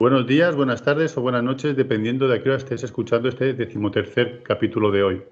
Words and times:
Buenos 0.00 0.26
días, 0.26 0.56
buenas 0.56 0.82
tardes 0.82 1.14
o 1.18 1.20
buenas 1.20 1.42
noches, 1.42 1.76
dependiendo 1.76 2.26
de 2.26 2.36
a 2.36 2.42
qué 2.42 2.48
hora 2.48 2.56
estés 2.56 2.82
escuchando 2.82 3.28
este 3.28 3.52
decimotercer 3.52 4.42
capítulo 4.42 4.90
de 4.90 5.02
hoy. 5.02 5.22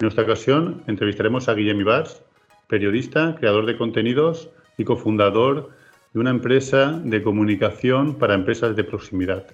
En 0.00 0.08
esta 0.08 0.22
ocasión 0.22 0.82
entrevistaremos 0.88 1.48
a 1.48 1.54
Guillem 1.54 1.78
Ibars, 1.78 2.24
periodista, 2.66 3.36
creador 3.36 3.64
de 3.64 3.78
contenidos 3.78 4.50
y 4.76 4.82
cofundador 4.82 5.70
de 6.12 6.18
una 6.18 6.30
empresa 6.30 7.00
de 7.04 7.22
comunicación 7.22 8.16
para 8.16 8.34
empresas 8.34 8.74
de 8.74 8.82
proximidad. 8.82 9.46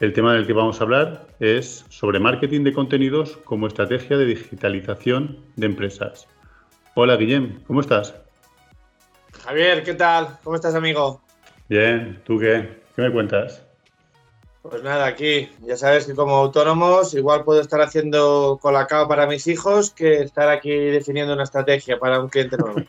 El 0.00 0.14
tema 0.14 0.32
del 0.32 0.46
que 0.46 0.54
vamos 0.54 0.80
a 0.80 0.84
hablar 0.84 1.26
es 1.38 1.84
sobre 1.90 2.20
marketing 2.20 2.64
de 2.64 2.72
contenidos 2.72 3.36
como 3.44 3.66
estrategia 3.66 4.16
de 4.16 4.24
digitalización 4.24 5.40
de 5.56 5.66
empresas. 5.66 6.26
Hola 6.94 7.16
Guillem, 7.16 7.62
¿cómo 7.66 7.82
estás? 7.82 8.14
Javier, 9.44 9.82
¿qué 9.82 9.92
tal? 9.92 10.38
¿Cómo 10.42 10.56
estás, 10.56 10.74
amigo? 10.74 11.20
Bien, 11.68 12.18
¿tú 12.24 12.38
qué? 12.38 12.87
¿Qué 12.98 13.02
me 13.02 13.12
cuentas? 13.12 13.64
Pues 14.60 14.82
nada, 14.82 15.06
aquí 15.06 15.48
ya 15.64 15.76
sabes 15.76 16.04
que 16.04 16.16
como 16.16 16.34
autónomos 16.34 17.14
igual 17.14 17.44
puedo 17.44 17.60
estar 17.60 17.80
haciendo 17.80 18.58
colacao 18.60 19.06
para 19.06 19.28
mis 19.28 19.46
hijos 19.46 19.90
que 19.90 20.14
estar 20.14 20.48
aquí 20.48 20.72
definiendo 20.72 21.32
una 21.32 21.44
estrategia 21.44 22.00
para 22.00 22.18
un 22.18 22.28
cliente 22.28 22.56
nuevo. 22.56 22.82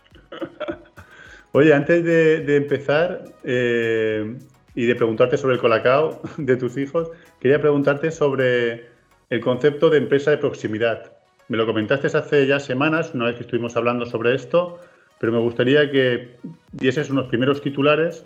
Oye, 1.51 1.75
antes 1.75 2.03
de, 2.03 2.55
empezar 2.55 3.23
eh, 3.43 4.35
y 4.73 4.87
de 4.87 4.95
preguntarte 4.95 5.37
sobre 5.37 5.53
el 5.53 5.61
colacao 5.61 6.19
de 6.37 6.57
tus 6.57 6.75
hijos, 6.77 7.11
quería 7.39 7.61
preguntarte 7.61 8.09
sobre 8.09 8.87
el 9.29 9.41
concepto 9.41 9.91
de 9.91 9.99
empresa 9.99 10.31
de 10.31 10.39
proximidad. 10.39 11.11
Me 11.49 11.57
lo 11.57 11.67
comentaste 11.67 12.07
hace 12.07 12.47
ya 12.47 12.59
semanas, 12.59 13.13
una 13.13 13.25
vez 13.25 13.35
que 13.35 13.43
estuvimos 13.43 13.77
hablando 13.77 14.07
sobre 14.07 14.33
esto, 14.33 14.79
pero 15.19 15.31
me 15.31 15.39
gustaría 15.39 15.91
que 15.91 16.39
dieses 16.71 17.11
unos 17.11 17.27
primeros 17.27 17.61
titulares 17.61 18.25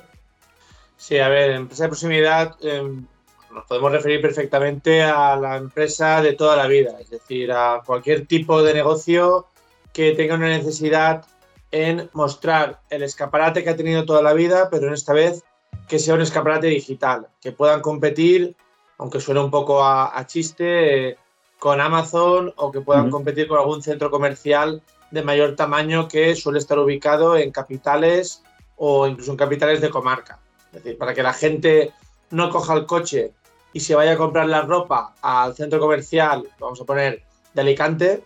Sí, 1.04 1.20
a 1.20 1.28
ver, 1.28 1.52
empresa 1.52 1.84
de 1.84 1.90
proximidad 1.90 2.56
em, 2.62 3.06
nos 3.52 3.66
podemos 3.66 3.92
referir 3.92 4.22
perfectamente 4.22 5.04
a 5.04 5.36
la 5.36 5.58
empresa 5.58 6.22
de 6.22 6.32
toda 6.32 6.56
la 6.56 6.66
vida, 6.66 6.96
es 6.98 7.10
decir, 7.10 7.52
a 7.52 7.84
cualquier 7.86 8.26
tipo 8.26 8.64
de 8.64 8.74
negocio 8.74 9.48
que 9.92 10.14
tenga 10.14 10.36
una 10.36 10.48
necesidad 10.48 11.26
en 11.72 12.10
mostrar 12.14 12.80
el 12.90 13.04
escaparate 13.04 13.66
que 13.66 13.72
ha 13.72 13.76
tenido 13.76 14.06
toda 14.06 14.22
la 14.22 14.32
vida, 14.32 14.70
pero 14.72 14.88
en 14.88 14.94
esta 14.94 15.12
vez 15.12 15.44
que 15.90 16.00
sea 16.00 16.14
un 16.14 16.22
escaparate 16.22 16.68
digital, 16.68 17.28
que 17.42 17.52
puedan 17.52 17.82
competir, 17.82 18.56
aunque 18.98 19.20
suene 19.20 19.42
un 19.42 19.52
poco 19.52 19.84
a, 19.84 20.26
chiste, 20.26 21.18
con 21.60 21.82
Amazon 21.82 22.54
o 22.56 22.72
que 22.72 22.80
puedan 22.80 23.10
competir 23.10 23.50
con 23.50 23.60
algún 23.60 23.84
centro 23.84 24.10
comercial 24.10 24.82
de 25.12 25.22
mayor 25.22 25.58
tamaño 25.58 26.08
que 26.08 26.34
suele 26.38 26.60
estar 26.60 26.80
ubicado 26.80 27.36
en 27.36 27.52
capitales 27.52 28.42
o 28.78 29.06
incluso 29.06 29.32
en 29.32 29.38
capitales 29.38 29.82
de 29.82 29.90
comarca. 29.90 30.40
Es 30.74 30.84
decir, 30.84 30.98
para 30.98 31.14
que 31.14 31.22
la 31.22 31.34
gente 31.34 31.92
no 32.32 32.50
coja 32.50 32.74
el 32.74 32.86
coche 32.86 33.32
y 33.74 33.80
se 33.80 33.96
vaya 33.96 34.14
a 34.14 34.18
comprar 34.18 34.48
la 34.48 34.62
ropa 34.62 35.14
al 35.22 35.56
centro 35.56 35.80
comercial, 35.80 36.48
vamos 36.60 36.82
a 36.82 36.86
poner, 36.86 37.22
de 37.54 37.62
Alicante, 37.62 38.24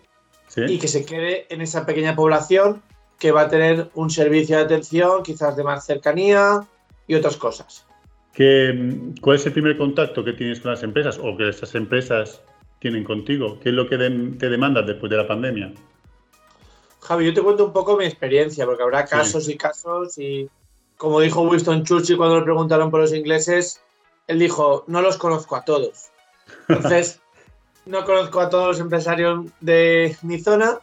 y 0.56 0.80
que 0.80 0.88
se 0.88 1.06
quede 1.06 1.46
en 1.50 1.62
esa 1.62 1.86
pequeña 1.86 2.16
población 2.16 2.82
que 3.20 3.32
va 3.32 3.42
a 3.42 3.50
tener 3.50 3.90
un 3.96 4.10
servicio 4.10 4.58
de 4.58 4.64
atención, 4.64 5.24
quizás 5.24 5.56
de 5.58 5.64
más 5.64 5.86
cercanía 5.86 6.66
y 7.06 7.16
otras 7.16 7.36
cosas. 7.36 7.86
¿Cuál 8.36 9.36
es 9.36 9.46
el 9.46 9.54
primer 9.54 9.78
contacto 9.78 10.24
que 10.24 10.34
tienes 10.34 10.60
con 10.60 10.72
las 10.72 10.84
empresas 10.84 11.20
o 11.22 11.36
que 11.36 11.50
estas 11.50 11.76
empresas 11.76 12.42
tienen 12.80 13.04
contigo? 13.04 13.60
¿Qué 13.60 13.70
es 13.70 13.76
lo 13.76 13.90
que 13.90 13.98
te 13.98 14.50
demandas 14.50 14.86
después 14.86 15.10
de 15.10 15.18
la 15.18 15.28
pandemia? 15.28 15.74
Javi, 17.02 17.26
yo 17.26 17.34
te 17.34 17.42
cuento 17.42 17.66
un 17.66 17.74
poco 17.74 17.98
mi 17.98 18.06
experiencia, 18.06 18.66
porque 18.66 18.84
habrá 18.84 19.06
casos 19.06 19.50
y 19.50 19.58
casos 19.58 20.18
y 20.18 20.50
como 20.98 21.20
dijo 21.20 21.44
Winston 21.44 21.84
Churchill 21.84 22.18
cuando 22.18 22.38
le 22.38 22.44
preguntaron 22.44 22.92
por 22.92 23.00
los 23.00 23.14
ingleses, 23.14 23.82
él 24.28 24.40
dijo, 24.40 24.84
no 24.88 25.02
los 25.02 25.18
conozco 25.18 25.56
a 25.56 25.64
todos. 25.64 26.08
Entonces, 26.68 27.22
no 27.86 28.04
conozco 28.04 28.42
a 28.42 28.50
todos 28.50 28.68
los 28.68 28.80
empresarios 28.80 29.46
de 29.62 30.18
mi 30.24 30.40
zona, 30.40 30.80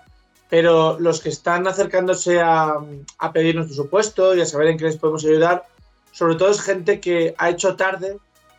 pero 0.49 0.99
los 1.01 1.21
que 1.21 1.29
están 1.29 1.67
acercándose 1.67 2.41
a, 2.41 2.77
a 3.19 3.33
pedirnos 3.33 3.67
presupuesto 3.67 4.35
y 4.35 4.41
a 4.41 4.47
saber 4.47 4.69
en 4.69 4.79
qué 4.79 4.85
les 4.85 4.97
podemos 4.97 5.25
ayudar, 5.25 5.65
sobre 6.13 6.37
todo 6.37 6.51
es 6.51 6.61
gente 6.61 7.01
que 7.01 7.35
ha 7.39 7.51
hecho 7.51 7.75
tarde 7.75 8.19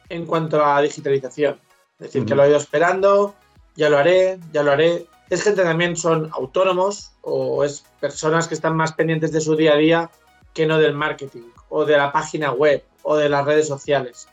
en 0.09 0.25
cuanto 0.25 0.63
a 0.63 0.81
digitalización. 0.81 1.57
Es 1.99 2.07
decir, 2.07 2.25
que 2.25 2.35
lo 2.35 2.43
ha 2.43 2.47
ido 2.49 2.57
esperando, 2.57 3.33
ya 3.75 3.89
lo 3.89 3.97
haré, 3.97 4.39
ya 4.51 4.61
lo 4.61 4.71
haré. 4.71 5.07
Es 5.29 5.41
gente 5.41 5.61
que 5.61 5.67
también 5.67 5.95
son 5.95 6.29
autónomos 6.33 7.13
o 7.21 7.63
es 7.63 7.85
personas 8.01 8.47
que 8.49 8.55
están 8.55 8.75
más 8.75 8.91
pendientes 8.93 9.31
de 9.31 9.39
su 9.39 9.55
día 9.55 9.73
a 9.73 9.77
día 9.77 10.11
que 10.53 10.65
no 10.65 10.77
del 10.77 10.93
marketing 10.93 11.54
o 11.69 11.85
de 11.85 11.97
la 11.97 12.11
página 12.11 12.51
web 12.51 12.83
o 13.03 13.15
de 13.15 13.29
las 13.29 13.45
redes 13.45 13.67
sociales. 13.67 14.27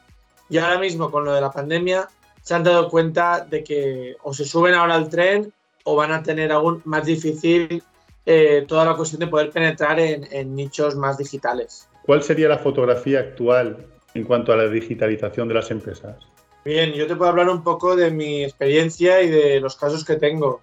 Y 0.49 0.59
ahora 0.59 0.79
mismo 0.79 1.11
con 1.11 1.25
lo 1.25 1.33
de 1.33 1.41
la 1.41 1.51
pandemia 1.51 2.09
se 2.43 2.55
han 2.55 2.65
dado 2.65 2.89
cuenta 2.89 3.41
de 3.41 3.63
que 3.65 4.17
o 4.23 4.35
se 4.35 4.45
suben 4.45 4.75
ahora 4.75 4.95
al 4.95 5.09
tren 5.09 5.53
o 5.85 5.97
van 5.97 6.13
a 6.13 6.23
tener 6.23 6.53
aún 6.53 6.83
más 6.85 7.07
difícil 7.07 7.83
eh, 8.25 8.65
toda 8.69 8.85
la 8.85 8.95
cuestión 8.95 9.21
de 9.21 9.27
poder 9.27 9.51
penetrar 9.51 9.99
en, 9.99 10.55
nichos 10.55 10.95
más 10.95 11.19
digitales. 11.19 11.89
¿Cuál 12.05 12.23
sería 12.23 12.49
la 12.49 12.59
fotografía 12.59 13.21
actual 13.21 13.87
en 14.15 14.25
cuanto 14.25 14.53
a 14.53 14.57
la 14.57 14.69
digitalización 14.69 15.49
de 15.49 15.55
las 15.55 15.71
empresas? 15.71 16.17
Bien, 16.65 16.93
yo 16.93 17.07
te 17.07 17.17
puedo 17.17 17.31
hablar 17.31 17.49
un 17.49 17.65
poco 17.65 17.97
de 17.97 18.11
mi 18.11 18.45
experiencia 18.45 19.23
y 19.23 19.31
de 19.31 19.61
los 19.61 19.77
casos 19.77 20.05
que 20.05 20.17
tengo. 20.17 20.61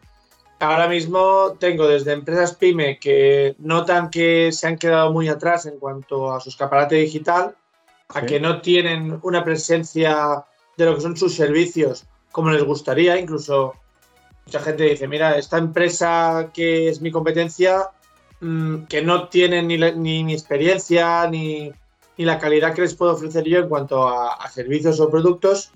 Ahora 0.59 0.89
mismo 0.89 1.55
tengo 1.57 1.87
desde 1.87 2.11
empresas 2.11 2.53
pyme 2.53 2.99
que 2.99 3.55
notan 3.59 4.09
que 4.09 4.51
se 4.51 4.67
han 4.67 4.77
quedado 4.77 5.13
muy 5.13 5.29
atrás 5.29 5.65
en 5.65 5.79
cuanto 5.79 6.33
a 6.33 6.41
su 6.41 6.49
escaparate 6.49 6.95
digital, 6.95 7.55
a 8.09 8.25
que 8.25 8.41
no 8.41 8.59
tienen 8.59 9.19
una 9.23 9.43
presencia 9.45 10.43
de 10.75 10.85
lo 10.85 10.95
que 10.95 11.01
son 11.01 11.15
sus 11.15 11.33
servicios 11.33 12.05
como 12.31 12.51
les 12.51 12.63
gustaría. 12.63 13.17
Incluso 13.17 13.73
mucha 14.45 14.59
gente 14.59 14.83
dice, 14.83 15.07
mira, 15.07 15.37
esta 15.37 15.57
empresa 15.57 16.49
que 16.53 16.89
es 16.89 16.99
mi 16.99 17.11
competencia, 17.11 17.91
mm, 18.41 18.83
que 18.83 19.01
no 19.01 19.29
tienen 19.29 19.67
ni, 19.67 19.77
ni 19.77 20.23
mi 20.25 20.33
experiencia 20.33 21.25
ni, 21.29 21.71
la 22.17 22.37
calidad 22.37 22.73
que 22.73 22.81
les 22.81 22.95
puedo 22.95 23.13
ofrecer 23.13 23.45
yo 23.45 23.59
en 23.59 23.69
cuanto 23.69 24.05
a, 24.05 24.45
servicios 24.49 24.99
o 24.99 25.09
productos, 25.09 25.71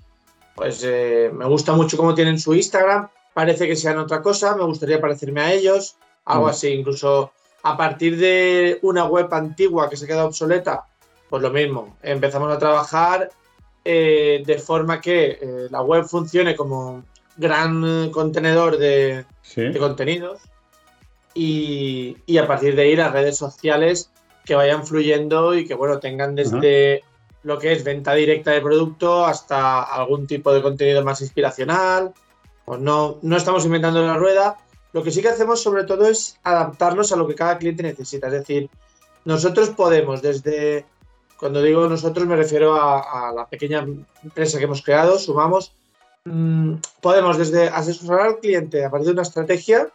pues 0.54 0.82
eh, 0.84 1.30
me 1.32 1.46
gusta 1.46 1.72
mucho 1.72 1.96
cómo 1.96 2.14
tienen 2.14 2.38
su 2.38 2.54
Instagram, 2.54 3.08
parece 3.34 3.66
que 3.66 3.76
sean 3.76 3.98
otra 3.98 4.22
cosa, 4.22 4.56
me 4.56 4.64
gustaría 4.64 5.00
parecerme 5.00 5.40
a 5.40 5.52
ellos, 5.52 5.96
algo 6.24 6.46
mm. 6.46 6.50
así, 6.50 6.68
incluso 6.68 7.32
a 7.62 7.76
partir 7.76 8.16
de 8.16 8.78
una 8.82 9.04
web 9.04 9.32
antigua 9.32 9.90
que 9.90 9.96
se 9.96 10.06
queda 10.06 10.24
obsoleta, 10.24 10.86
pues 11.28 11.42
lo 11.42 11.50
mismo, 11.50 11.96
empezamos 12.02 12.50
a 12.52 12.58
trabajar 12.58 13.30
eh, 13.84 14.42
de 14.46 14.58
forma 14.58 15.00
que 15.00 15.38
eh, 15.40 15.66
la 15.70 15.82
web 15.82 16.04
funcione 16.04 16.54
como 16.54 17.04
gran 17.36 18.10
contenedor 18.10 18.78
de, 18.78 19.24
contenidos 19.78 20.40
y, 21.34 22.16
a 22.38 22.46
partir 22.46 22.76
de 22.76 22.82
ahí 22.82 22.96
las 22.96 23.12
redes 23.12 23.36
sociales 23.36 24.10
que 24.44 24.54
vayan 24.54 24.86
fluyendo 24.86 25.54
y 25.54 25.66
que 25.66 25.74
bueno 25.74 25.98
tengan 25.98 26.34
desde 26.34 27.02
lo 27.42 27.58
que 27.58 27.72
es 27.72 27.82
venta 27.82 28.14
directa 28.14 28.52
de 28.52 28.60
producto 28.60 29.26
hasta 29.26 29.82
algún 29.82 30.26
tipo 30.26 30.52
de 30.52 30.62
contenido 30.62 31.04
más 31.04 31.20
inspiracional 31.20 32.14
pues 32.64 32.80
no, 32.80 33.18
no 33.22 33.36
estamos 33.36 33.64
inventando 33.64 34.02
la 34.02 34.16
rueda. 34.16 34.56
Lo 34.92 35.02
que 35.02 35.10
sí 35.10 35.22
que 35.22 35.28
hacemos 35.28 35.62
sobre 35.62 35.84
todo 35.84 36.06
es 36.06 36.38
adaptarnos 36.44 37.12
a 37.12 37.16
lo 37.16 37.26
que 37.26 37.34
cada 37.34 37.58
cliente 37.58 37.82
necesita. 37.82 38.28
Es 38.28 38.32
decir, 38.32 38.70
nosotros 39.24 39.70
podemos 39.70 40.22
desde, 40.22 40.86
cuando 41.38 41.62
digo 41.62 41.88
nosotros 41.88 42.26
me 42.26 42.36
refiero 42.36 42.74
a, 42.74 43.32
la 43.34 43.46
pequeña 43.46 43.86
empresa 44.22 44.58
que 44.58 44.64
hemos 44.64 44.82
creado, 44.82 45.18
sumamos, 45.18 45.72
mm, 46.24 46.74
podemos 47.00 47.38
desde 47.38 47.68
asesorar 47.68 48.26
al 48.26 48.38
cliente 48.38 48.84
a 48.84 48.90
partir 48.90 49.06
de 49.06 49.12
una 49.12 49.22
estrategia 49.22 49.88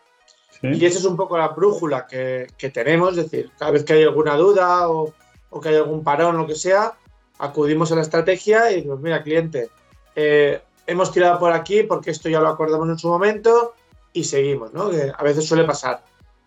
y 0.62 0.86
esa 0.86 1.00
es 1.00 1.06
un 1.06 1.16
poco 1.16 1.38
la 1.38 1.48
brújula 1.50 2.06
que, 2.06 2.48
tenemos. 2.74 3.18
Es 3.18 3.32
decir, 3.32 3.52
cada 3.58 3.72
vez 3.72 3.84
que 3.84 3.94
hay 3.94 4.04
alguna 4.04 4.36
duda 4.36 4.90
o, 4.90 5.14
o, 5.50 5.62
que 5.62 5.70
hay 5.70 5.76
algún 5.76 6.04
parón 6.04 6.36
o 6.36 6.40
lo 6.40 6.48
que 6.48 6.56
sea, 6.56 6.96
acudimos 7.38 7.92
a 7.92 7.96
la 7.96 8.02
estrategia 8.02 8.70
y 8.72 8.76
decimos, 8.76 9.00
mira, 9.00 9.24
cliente, 9.24 9.70
eh, 10.16 10.62
hemos 10.90 11.12
tirado 11.12 11.40
por 11.40 11.54
aquí 11.54 11.84
porque 11.84 12.12
esto 12.12 12.30
ya 12.30 12.40
lo 12.40 12.50
acordamos 12.50 12.90
en 12.90 12.98
su 12.98 13.08
momento 13.08 13.74
y 14.12 14.24
seguimos, 14.24 14.74
¿no? 14.74 14.90
Que 14.90 15.12
a 15.16 15.24
veces 15.24 15.48
suele 15.48 15.64
pasar. 15.64 16.04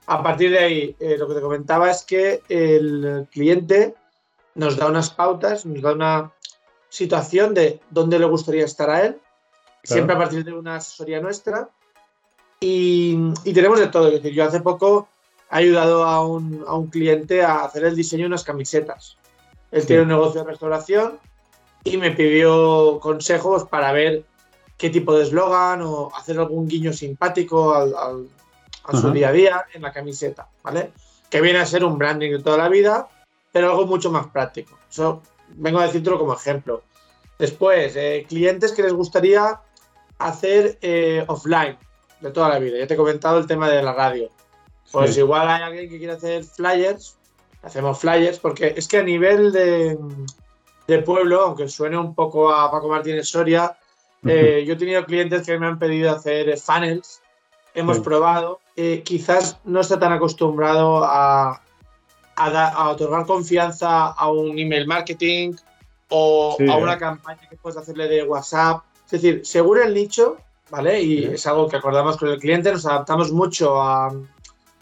A 0.06 0.22
partir 0.22 0.50
de 0.50 0.58
ahí, 0.58 0.96
eh, 0.98 1.16
lo 1.16 1.28
que 1.28 1.34
te 1.34 1.40
comentaba 1.40 1.90
es 1.90 2.02
que 2.02 2.42
el 2.48 3.28
cliente 3.30 3.94
nos 4.54 4.76
da 4.76 4.88
unas 4.88 5.10
pautas, 5.10 5.64
nos 5.64 5.80
da 5.80 5.92
una 5.92 6.32
situación 6.88 7.54
de 7.54 7.80
dónde 7.90 8.18
le 8.18 8.26
gustaría 8.26 8.64
estar 8.64 8.90
a 8.90 9.04
él, 9.04 9.20
siempre 9.84 10.16
a 10.16 10.18
partir 10.18 10.44
de 10.44 10.52
una 10.52 10.76
asesoría 10.76 11.20
nuestra. 11.20 11.68
Y, 12.58 13.32
tenemos 13.44 13.78
de 13.78 13.88
todo. 13.88 14.08
Es 14.08 14.14
decir, 14.14 14.32
yo 14.32 14.44
hace 14.44 14.60
poco 14.60 15.08
he 15.50 15.56
ayudado 15.56 16.04
a 16.04 16.26
un, 16.26 16.64
a 16.66 16.74
un 16.74 16.88
cliente 16.88 17.42
a 17.42 17.64
hacer 17.64 17.84
el 17.84 17.96
diseño 17.96 18.22
de 18.22 18.28
unas 18.28 18.44
camisetas. 18.44 19.16
Él 19.70 19.86
tiene 19.86 20.02
un 20.02 20.08
negocio 20.08 20.42
de 20.42 20.50
restauración 20.50 21.18
y 21.84 21.96
me 21.96 22.10
pidió 22.10 22.98
consejos 23.00 23.64
para 23.64 23.92
ver 23.92 24.24
qué 24.82 24.90
tipo 24.90 25.14
de 25.16 25.22
eslogan 25.22 25.80
o 25.82 26.10
hacer 26.12 26.40
algún 26.40 26.66
guiño 26.66 26.92
simpático 26.92 27.72
al, 27.72 27.94
a 27.94 29.00
su 29.00 29.12
día 29.12 29.28
a 29.28 29.32
día 29.32 29.64
en 29.72 29.82
la 29.82 29.92
camiseta, 29.92 30.48
¿vale? 30.64 30.90
Que 31.30 31.40
viene 31.40 31.60
a 31.60 31.66
ser 31.66 31.84
un 31.84 31.96
branding 31.96 32.32
de 32.32 32.42
toda 32.42 32.58
la 32.58 32.68
vida, 32.68 33.08
pero 33.52 33.70
algo 33.70 33.86
mucho 33.86 34.10
más 34.10 34.26
práctico. 34.26 34.76
Eso 34.90 35.22
vengo 35.50 35.78
a 35.78 35.86
decírtelo 35.86 36.18
como 36.18 36.34
ejemplo. 36.34 36.82
Después, 37.38 37.94
eh, 37.94 38.26
clientes 38.28 38.72
que 38.72 38.82
les 38.82 38.92
gustaría 38.92 39.60
hacer 40.18 40.78
eh, 40.82 41.24
offline 41.28 41.78
de 42.20 42.32
toda 42.32 42.48
la 42.48 42.58
vida. 42.58 42.76
Ya 42.76 42.88
te 42.88 42.94
he 42.94 42.96
comentado 42.96 43.38
el 43.38 43.46
tema 43.46 43.70
de 43.70 43.84
la 43.84 43.92
radio. 43.92 44.30
Pues 44.90 45.16
igual 45.16 45.48
hay 45.48 45.62
alguien 45.62 45.88
que 45.88 45.98
quiere 45.98 46.14
hacer 46.14 46.42
flyers, 46.42 47.16
hacemos 47.62 48.00
flyers, 48.00 48.40
porque 48.40 48.74
es 48.76 48.88
que 48.88 48.98
a 48.98 49.04
nivel 49.04 49.52
de, 49.52 49.96
pueblo, 51.04 51.42
aunque 51.42 51.68
suene 51.68 51.96
un 51.96 52.16
poco 52.16 52.52
a 52.52 52.68
Paco 52.68 52.88
Martínez 52.88 53.28
Soria, 53.28 53.78
eh, 54.26 54.64
yo 54.66 54.74
he 54.74 54.76
tenido 54.76 55.04
clientes 55.04 55.46
que 55.46 55.58
me 55.58 55.66
han 55.66 55.78
pedido 55.78 56.10
hacer 56.10 56.56
funnels, 56.58 57.20
hemos 57.74 58.00
probado, 58.00 58.60
quizás 59.04 59.58
no 59.64 59.80
está 59.80 59.98
tan 59.98 60.12
acostumbrado 60.12 61.04
a, 61.04 61.62
a, 62.36 62.88
otorgar 62.90 63.26
confianza 63.26 64.08
a 64.08 64.30
un 64.30 64.58
email 64.58 64.86
marketing 64.86 65.54
o 66.08 66.56
a 66.68 66.76
una 66.76 66.98
campaña 66.98 67.48
que 67.48 67.56
puedes 67.56 67.78
hacerle 67.78 68.08
de 68.08 68.24
WhatsApp. 68.24 68.82
Es 69.06 69.12
decir, 69.12 69.40
según 69.44 69.78
el 69.78 69.94
nicho, 69.94 70.36
¿vale? 70.70 71.02
Y 71.02 71.24
es 71.24 71.46
algo 71.46 71.68
que 71.68 71.76
acordamos 71.76 72.16
con 72.16 72.28
el 72.28 72.38
cliente, 72.38 72.72
nos 72.72 72.86
adaptamos 72.86 73.32
mucho 73.32 73.80
a, 73.80 74.12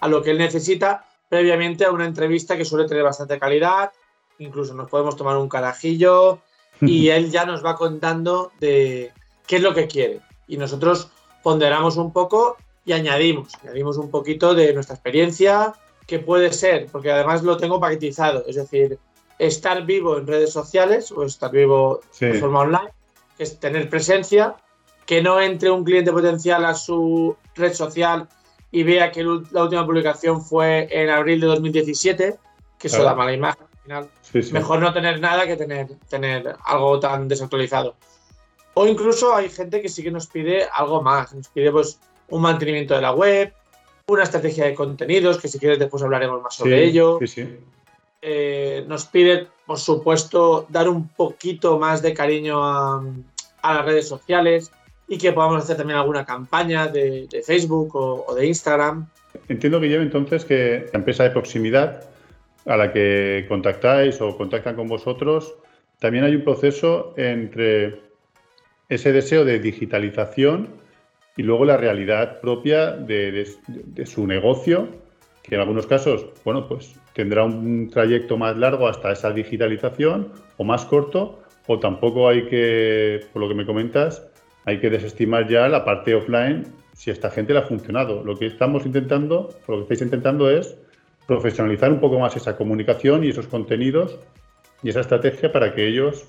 a 0.00 0.08
lo 0.08 0.22
que 0.22 0.30
él 0.30 0.38
necesita 0.38 1.04
previamente 1.28 1.84
a 1.84 1.92
una 1.92 2.06
entrevista 2.06 2.56
que 2.56 2.64
suele 2.64 2.88
tener 2.88 3.04
bastante 3.04 3.38
calidad, 3.38 3.92
incluso 4.38 4.74
nos 4.74 4.88
podemos 4.88 5.16
tomar 5.16 5.36
un 5.36 5.48
carajillo 5.48 6.40
y 6.80 7.08
él 7.08 7.30
ya 7.30 7.44
nos 7.44 7.64
va 7.64 7.76
contando 7.76 8.52
de 8.58 9.12
qué 9.50 9.56
es 9.56 9.62
lo 9.62 9.74
que 9.74 9.88
quiere. 9.88 10.20
Y 10.46 10.56
nosotros 10.56 11.10
ponderamos 11.42 11.96
un 11.96 12.12
poco 12.12 12.56
y 12.84 12.92
añadimos, 12.92 13.52
añadimos 13.60 13.96
un 13.96 14.08
poquito 14.08 14.54
de 14.54 14.72
nuestra 14.72 14.94
experiencia, 14.94 15.72
que 16.06 16.20
puede 16.20 16.52
ser, 16.52 16.86
porque 16.86 17.10
además 17.10 17.42
lo 17.42 17.56
tengo 17.56 17.80
paquetizado, 17.80 18.44
es 18.46 18.54
decir, 18.54 19.00
estar 19.40 19.84
vivo 19.84 20.16
en 20.18 20.28
redes 20.28 20.52
sociales 20.52 21.10
o 21.10 21.24
estar 21.24 21.50
vivo 21.50 22.00
de 22.20 22.34
forma 22.34 22.60
online, 22.60 22.92
que 23.36 23.42
es 23.42 23.58
tener 23.58 23.90
presencia, 23.90 24.54
que 25.04 25.20
no 25.20 25.40
entre 25.40 25.68
un 25.68 25.82
cliente 25.82 26.12
potencial 26.12 26.64
a 26.64 26.74
su 26.74 27.36
red 27.56 27.74
social 27.74 28.28
y 28.70 28.84
vea 28.84 29.10
que 29.10 29.24
la 29.24 29.64
última 29.64 29.84
publicación 29.84 30.42
fue 30.42 30.86
en 30.92 31.10
abril 31.10 31.40
de 31.40 31.48
2017, 31.48 32.38
que 32.78 32.86
eso 32.86 33.02
da 33.02 33.16
mala 33.16 33.32
imagen 33.32 33.64
al 33.64 33.82
final. 33.82 34.52
Mejor 34.52 34.78
no 34.78 34.92
tener 34.92 35.18
nada 35.18 35.44
que 35.44 35.56
tener, 35.56 35.88
tener 36.08 36.54
algo 36.64 37.00
tan 37.00 37.26
desactualizado. 37.26 37.96
O 38.74 38.86
incluso 38.86 39.34
hay 39.34 39.48
gente 39.48 39.82
que 39.82 39.88
sí 39.88 40.02
que 40.02 40.10
nos 40.10 40.26
pide 40.26 40.66
algo 40.72 41.02
más, 41.02 41.34
nos 41.34 41.48
pide 41.48 41.72
pues 41.72 41.98
un 42.28 42.42
mantenimiento 42.42 42.94
de 42.94 43.02
la 43.02 43.12
web, 43.12 43.52
una 44.06 44.22
estrategia 44.22 44.66
de 44.66 44.74
contenidos, 44.74 45.38
que 45.38 45.48
si 45.48 45.58
quieres 45.58 45.78
después 45.78 46.02
hablaremos 46.02 46.42
más 46.42 46.54
sobre 46.54 46.84
ello. 46.84 47.18
Eh, 48.22 48.84
nos 48.86 49.06
pide, 49.06 49.48
por 49.66 49.78
supuesto, 49.78 50.66
dar 50.68 50.88
un 50.88 51.08
poquito 51.08 51.78
más 51.78 52.02
de 52.02 52.12
cariño 52.12 52.62
a, 52.62 53.02
las 53.62 53.84
redes 53.84 54.08
sociales 54.08 54.72
y 55.08 55.18
que 55.18 55.32
podamos 55.32 55.62
hacer 55.62 55.76
también 55.76 55.98
alguna 55.98 56.24
campaña 56.24 56.86
de, 56.86 57.28
Facebook 57.44 57.94
o, 57.94 58.34
de 58.34 58.46
Instagram. 58.46 59.08
Entiendo 59.48 59.80
que 59.80 59.88
lleve 59.88 60.02
entonces 60.02 60.44
que 60.44 60.88
la 60.92 60.98
empresa 60.98 61.24
de 61.24 61.30
proximidad 61.30 62.08
a 62.66 62.76
la 62.76 62.92
que 62.92 63.46
contactáis 63.48 64.20
o 64.20 64.36
contactan 64.36 64.76
con 64.76 64.86
vosotros, 64.86 65.54
también 65.98 66.24
hay 66.24 66.34
un 66.34 66.44
proceso 66.44 67.14
entre 67.16 68.09
ese 68.90 69.12
deseo 69.12 69.44
de 69.44 69.60
digitalización 69.60 70.68
y 71.36 71.42
luego 71.42 71.64
la 71.64 71.76
realidad 71.76 72.40
propia 72.40 72.90
de, 72.90 73.46
su 74.04 74.26
negocio, 74.26 74.88
que 75.42 75.54
en 75.54 75.60
algunos 75.62 75.86
casos, 75.86 76.26
bueno, 76.44 76.68
pues 76.68 76.94
tendrá 77.14 77.44
un 77.44 77.88
trayecto 77.88 78.36
más 78.36 78.58
largo 78.58 78.88
hasta 78.88 79.12
esa 79.12 79.30
digitalización 79.30 80.32
o 80.58 80.64
más 80.64 80.84
corto, 80.84 81.38
o 81.66 81.78
tampoco 81.78 82.28
hay 82.28 82.46
que, 82.46 83.20
por 83.32 83.40
lo 83.40 83.48
que 83.48 83.54
me 83.54 83.64
comentas, 83.64 84.28
hay 84.64 84.80
que 84.80 84.90
desestimar 84.90 85.48
ya 85.48 85.68
la 85.68 85.84
parte 85.84 86.14
offline 86.14 86.66
si 86.92 87.10
esta 87.10 87.30
gente 87.30 87.52
le 87.52 87.60
ha 87.60 87.62
funcionado. 87.62 88.24
Lo 88.24 88.36
que 88.36 88.46
estamos 88.46 88.84
intentando, 88.84 89.48
lo 89.68 89.76
que 89.76 89.82
estáis 89.82 90.02
intentando 90.02 90.50
es 90.50 90.76
profesionalizar 91.26 91.92
un 91.92 92.00
poco 92.00 92.18
más 92.18 92.36
esa 92.36 92.56
comunicación 92.56 93.22
y 93.22 93.28
esos 93.28 93.46
contenidos 93.46 94.18
y 94.82 94.90
esa 94.90 95.00
estrategia 95.00 95.52
para 95.52 95.74
que 95.74 95.86
ellos 95.86 96.26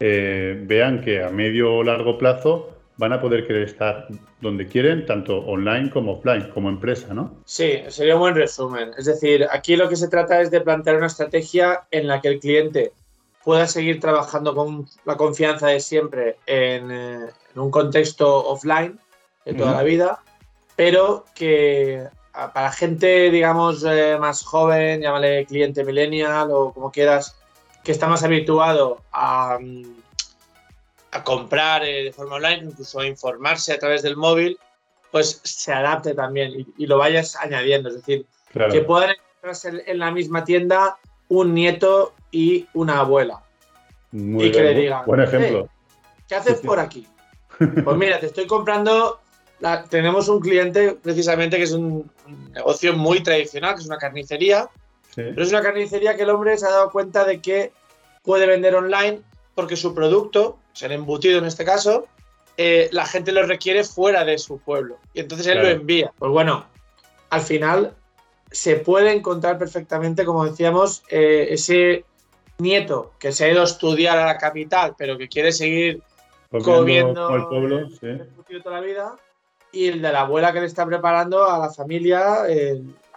eh, 0.00 0.58
vean 0.62 1.02
que 1.02 1.22
a 1.22 1.30
medio 1.30 1.74
o 1.74 1.82
largo 1.82 2.18
plazo 2.18 2.70
van 2.96 3.12
a 3.14 3.20
poder 3.20 3.46
querer 3.46 3.62
estar 3.62 4.08
donde 4.40 4.66
quieren, 4.66 5.06
tanto 5.06 5.38
online 5.38 5.90
como 5.90 6.12
offline, 6.12 6.50
como 6.52 6.68
empresa, 6.68 7.14
¿no? 7.14 7.34
Sí, 7.44 7.82
sería 7.88 8.14
un 8.14 8.20
buen 8.20 8.34
resumen. 8.34 8.90
Es 8.98 9.06
decir, 9.06 9.46
aquí 9.50 9.76
lo 9.76 9.88
que 9.88 9.96
se 9.96 10.08
trata 10.08 10.40
es 10.40 10.50
de 10.50 10.60
plantear 10.60 10.96
una 10.96 11.06
estrategia 11.06 11.82
en 11.90 12.06
la 12.06 12.20
que 12.20 12.28
el 12.28 12.40
cliente 12.40 12.92
pueda 13.42 13.66
seguir 13.66 14.00
trabajando 14.00 14.54
con 14.54 14.86
la 15.06 15.16
confianza 15.16 15.68
de 15.68 15.80
siempre 15.80 16.36
en, 16.46 16.90
eh, 16.90 17.26
un 17.56 17.70
contexto 17.70 18.46
offline 18.46 18.98
de 19.46 19.54
toda 19.54 19.72
la 19.72 19.82
vida, 19.82 20.22
pero 20.76 21.24
que 21.34 22.06
para 22.32 22.70
gente, 22.70 23.30
digamos, 23.30 23.82
eh, 23.84 24.16
más 24.20 24.44
joven, 24.44 25.00
llámale 25.00 25.46
cliente 25.46 25.84
millennial 25.84 26.50
o 26.50 26.72
como 26.72 26.92
quieras, 26.92 27.39
que 27.90 27.94
está 27.94 28.06
más 28.06 28.22
habituado 28.22 29.02
a, 29.10 29.58
mm, 29.60 29.82
a 31.10 31.24
comprar 31.24 31.84
eh, 31.84 32.04
de 32.04 32.12
forma 32.12 32.36
online, 32.36 32.70
incluso 32.70 33.00
a 33.00 33.04
informarse 33.04 33.72
a 33.72 33.80
través 33.80 34.02
del 34.02 34.16
móvil, 34.16 34.60
pues 35.10 35.40
se 35.42 35.72
adapte 35.72 36.14
también 36.14 36.72
y, 36.78 36.86
lo 36.86 36.98
vayas 36.98 37.34
añadiendo. 37.34 37.88
Es 37.88 37.96
decir, 37.96 38.26
que 38.70 38.82
puedan 38.82 39.10
encontrarse 39.10 39.82
en 39.90 39.98
la 39.98 40.12
misma 40.12 40.44
tienda 40.44 40.98
un 41.26 41.52
nieto 41.52 42.14
y 42.30 42.68
una 42.74 43.00
abuela. 43.00 43.42
y 44.12 44.52
que 44.52 44.62
le 44.62 44.74
digan, 44.74 45.04
buen 45.04 45.22
ejemplo. 45.22 45.68
¿qué 46.28 46.36
haces 46.36 46.60
por 46.60 46.78
aquí? 46.78 47.08
Pues 47.84 47.96
mira, 47.96 48.20
te 48.20 48.26
estoy 48.26 48.46
comprando. 48.46 49.18
tenemos 49.88 50.28
un 50.28 50.38
cliente 50.38 50.92
precisamente 50.92 51.56
que 51.56 51.64
es 51.64 51.72
un, 51.72 52.08
negocio 52.54 52.92
muy 52.92 53.20
tradicional, 53.20 53.74
que 53.74 53.80
es 53.80 53.86
una 53.88 53.98
carnicería. 53.98 54.68
Pero 55.16 55.42
es 55.42 55.48
una 55.50 55.60
carnicería 55.60 56.14
que 56.14 56.22
el 56.22 56.30
hombre 56.30 56.56
se 56.56 56.66
ha 56.66 56.70
dado 56.70 56.92
cuenta 56.92 57.24
de 57.24 57.40
que 57.40 57.72
puede 58.22 58.46
vender 58.46 58.74
online 58.74 59.22
porque 59.54 59.76
su 59.76 59.94
producto 59.94 60.58
ser 60.72 60.92
embutido 60.92 61.38
en 61.38 61.44
este 61.44 61.64
caso, 61.64 62.06
eh, 62.56 62.88
la 62.92 63.06
gente 63.06 63.32
lo 63.32 63.42
requiere 63.46 63.84
fuera 63.84 64.24
de 64.24 64.38
su 64.38 64.58
pueblo. 64.58 64.98
Y 65.14 65.20
entonces 65.20 65.46
él 65.46 65.58
lo 65.58 65.68
envía. 65.68 66.12
Pues 66.18 66.30
bueno, 66.30 66.66
al 67.30 67.40
final 67.40 67.94
se 68.50 68.76
puede 68.76 69.12
encontrar 69.12 69.58
perfectamente, 69.58 70.24
como 70.24 70.44
decíamos, 70.44 71.02
eh, 71.08 71.48
ese 71.50 72.04
nieto 72.58 73.12
que 73.18 73.32
se 73.32 73.44
ha 73.44 73.50
ido 73.50 73.62
a 73.62 73.64
estudiar 73.64 74.18
a 74.18 74.26
la 74.26 74.38
capital, 74.38 74.94
pero 74.98 75.16
que 75.16 75.28
quiere 75.28 75.52
seguir 75.52 76.02
comiendo, 76.62 77.34
el 77.34 77.46
pueblo, 77.46 77.88
toda 78.62 78.80
la 78.80 78.86
vida, 78.86 79.16
y 79.72 79.86
el 79.88 80.02
de 80.02 80.12
la 80.12 80.22
abuela 80.22 80.52
que 80.52 80.60
le 80.60 80.66
está 80.66 80.84
preparando 80.84 81.44
a 81.44 81.58
la 81.58 81.70
familia 81.70 82.42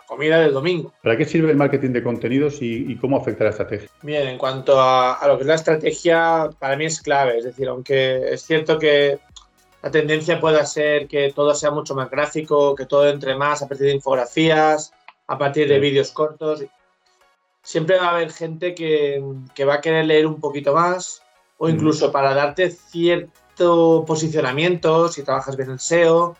comida 0.07 0.39
del 0.39 0.53
domingo. 0.53 0.93
¿Para 1.01 1.17
qué 1.17 1.25
sirve 1.25 1.51
el 1.51 1.57
marketing 1.57 1.91
de 1.91 2.03
contenidos 2.03 2.57
y, 2.61 2.95
cómo 2.97 3.17
afecta 3.17 3.45
la 3.45 3.49
estrategia? 3.51 3.89
Bien, 4.01 4.27
en 4.27 4.37
cuanto 4.37 4.79
a, 4.79 5.19
lo 5.27 5.37
que 5.37 5.41
es 5.41 5.47
la 5.47 5.55
estrategia, 5.55 6.49
para 6.59 6.75
mí 6.75 6.85
es 6.85 7.01
clave. 7.01 7.37
Es 7.37 7.45
decir, 7.45 7.67
aunque 7.67 8.33
es 8.33 8.41
cierto 8.43 8.77
que 8.77 9.19
la 9.81 9.91
tendencia 9.91 10.39
pueda 10.39 10.65
ser 10.65 11.07
que 11.07 11.33
todo 11.33 11.53
sea 11.53 11.71
mucho 11.71 11.95
más 11.95 12.09
gráfico, 12.09 12.75
que 12.75 12.85
todo 12.85 13.07
entre 13.09 13.35
más 13.35 13.61
a 13.61 13.67
partir 13.67 13.87
de 13.87 13.93
infografías, 13.93 14.93
a 15.27 15.37
partir 15.37 15.67
de 15.67 15.79
vídeos 15.79 16.11
cortos. 16.11 16.63
Siempre 17.61 17.97
va 17.97 18.07
a 18.07 18.15
haber 18.15 18.31
gente 18.31 18.75
que, 18.75 19.21
va 19.67 19.75
a 19.75 19.81
querer 19.81 20.05
leer 20.05 20.27
un 20.27 20.39
poquito 20.39 20.73
más 20.73 21.21
o 21.57 21.67
mm. 21.67 21.71
incluso 21.71 22.11
para 22.11 22.33
darte 22.33 22.69
cierto 22.71 24.03
posicionamiento, 24.05 25.09
si 25.09 25.23
trabajas 25.23 25.55
bien 25.55 25.71
en 25.71 25.79
SEO, 25.79 26.35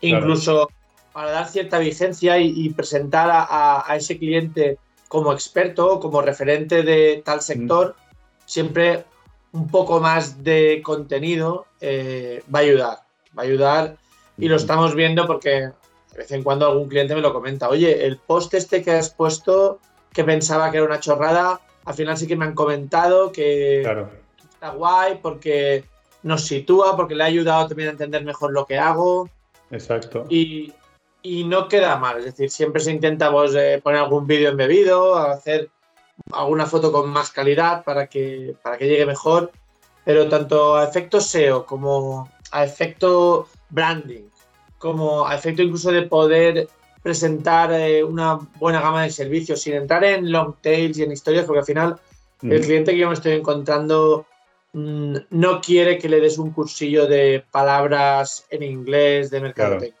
incluso 0.00 0.68
para 1.12 1.30
dar 1.30 1.48
cierta 1.48 1.78
vigencia 1.78 2.38
y, 2.38 2.68
presentar 2.70 3.28
a, 3.32 3.96
ese 3.96 4.18
cliente 4.18 4.78
como 5.08 5.32
experto, 5.32 6.00
como 6.00 6.20
referente 6.22 6.82
de 6.82 7.22
tal 7.24 7.40
sector, 7.40 7.96
siempre 8.44 9.04
un 9.52 9.68
poco 9.68 10.00
más 10.00 10.44
de 10.44 10.82
contenido 10.84 11.66
eh, 11.80 12.42
va 12.54 12.60
a 12.60 12.62
ayudar. 12.62 12.98
Va 13.36 13.42
a 13.42 13.46
ayudar 13.46 13.96
y 14.36 14.48
lo 14.48 14.56
estamos 14.56 14.94
viendo 14.94 15.26
porque 15.26 15.50
de 15.50 15.72
vez 16.16 16.30
en 16.32 16.42
cuando 16.42 16.66
algún 16.66 16.88
cliente 16.88 17.14
me 17.14 17.20
lo 17.20 17.32
comenta. 17.32 17.68
Oye, 17.68 18.06
el 18.06 18.18
post 18.18 18.54
este 18.54 18.82
que 18.82 18.92
has 18.92 19.10
puesto, 19.10 19.80
que 20.12 20.24
pensaba 20.24 20.70
que 20.70 20.78
era 20.78 20.86
una 20.86 21.00
chorrada, 21.00 21.60
al 21.84 21.94
final 21.94 22.16
sí 22.16 22.26
que 22.26 22.36
me 22.36 22.44
han 22.44 22.54
comentado 22.54 23.32
que 23.32 23.82
está 24.52 24.70
guay 24.70 25.18
porque 25.22 25.84
nos 26.22 26.44
sitúa, 26.46 26.96
porque 26.96 27.14
le 27.14 27.24
ha 27.24 27.26
ayudado 27.26 27.68
también 27.68 27.88
a 27.88 27.92
entender 27.92 28.24
mejor 28.24 28.52
lo 28.52 28.66
que 28.66 28.78
hago. 28.78 29.28
Exacto. 29.70 30.26
Y, 30.28 30.72
y 31.28 31.44
no 31.44 31.68
queda 31.68 31.96
mal. 31.98 32.18
Es 32.18 32.24
decir, 32.26 32.50
siempre 32.50 32.80
se 32.80 32.90
intenta 32.90 33.30
pues, 33.30 33.54
eh, 33.54 33.80
poner 33.82 34.00
algún 34.00 34.26
vídeo 34.26 34.48
embebido, 34.48 35.16
hacer 35.16 35.70
alguna 36.32 36.66
foto 36.66 36.90
con 36.90 37.10
más 37.10 37.30
calidad 37.30 37.84
para 37.84 38.06
que, 38.06 38.54
para 38.62 38.78
que 38.78 38.88
llegue 38.88 39.06
mejor. 39.06 39.52
Pero 40.04 40.28
tanto 40.28 40.76
a 40.76 40.84
efecto 40.84 41.20
SEO 41.20 41.66
como 41.66 42.30
a 42.50 42.64
efecto 42.64 43.46
branding, 43.68 44.24
como 44.78 45.26
a 45.26 45.34
efecto 45.34 45.62
incluso 45.62 45.92
de 45.92 46.02
poder 46.02 46.68
presentar 47.02 47.72
eh, 47.72 48.02
una 48.02 48.38
buena 48.58 48.80
gama 48.80 49.02
de 49.02 49.10
servicios 49.10 49.60
sin 49.60 49.74
entrar 49.74 50.04
en 50.04 50.32
long 50.32 50.54
tails 50.62 50.98
y 50.98 51.02
en 51.02 51.12
historias, 51.12 51.44
porque 51.44 51.60
al 51.60 51.66
final 51.66 52.00
el 52.42 52.60
cliente 52.60 52.92
que 52.92 52.98
yo 52.98 53.08
me 53.08 53.14
estoy 53.14 53.32
encontrando 53.32 54.26
mm, 54.72 55.16
no 55.30 55.60
quiere 55.60 55.98
que 55.98 56.08
le 56.08 56.20
des 56.20 56.38
un 56.38 56.52
cursillo 56.52 57.06
de 57.06 57.44
palabras 57.50 58.46
en 58.50 58.62
inglés 58.62 59.30
de 59.30 59.40
mercadotecnia. 59.40 59.97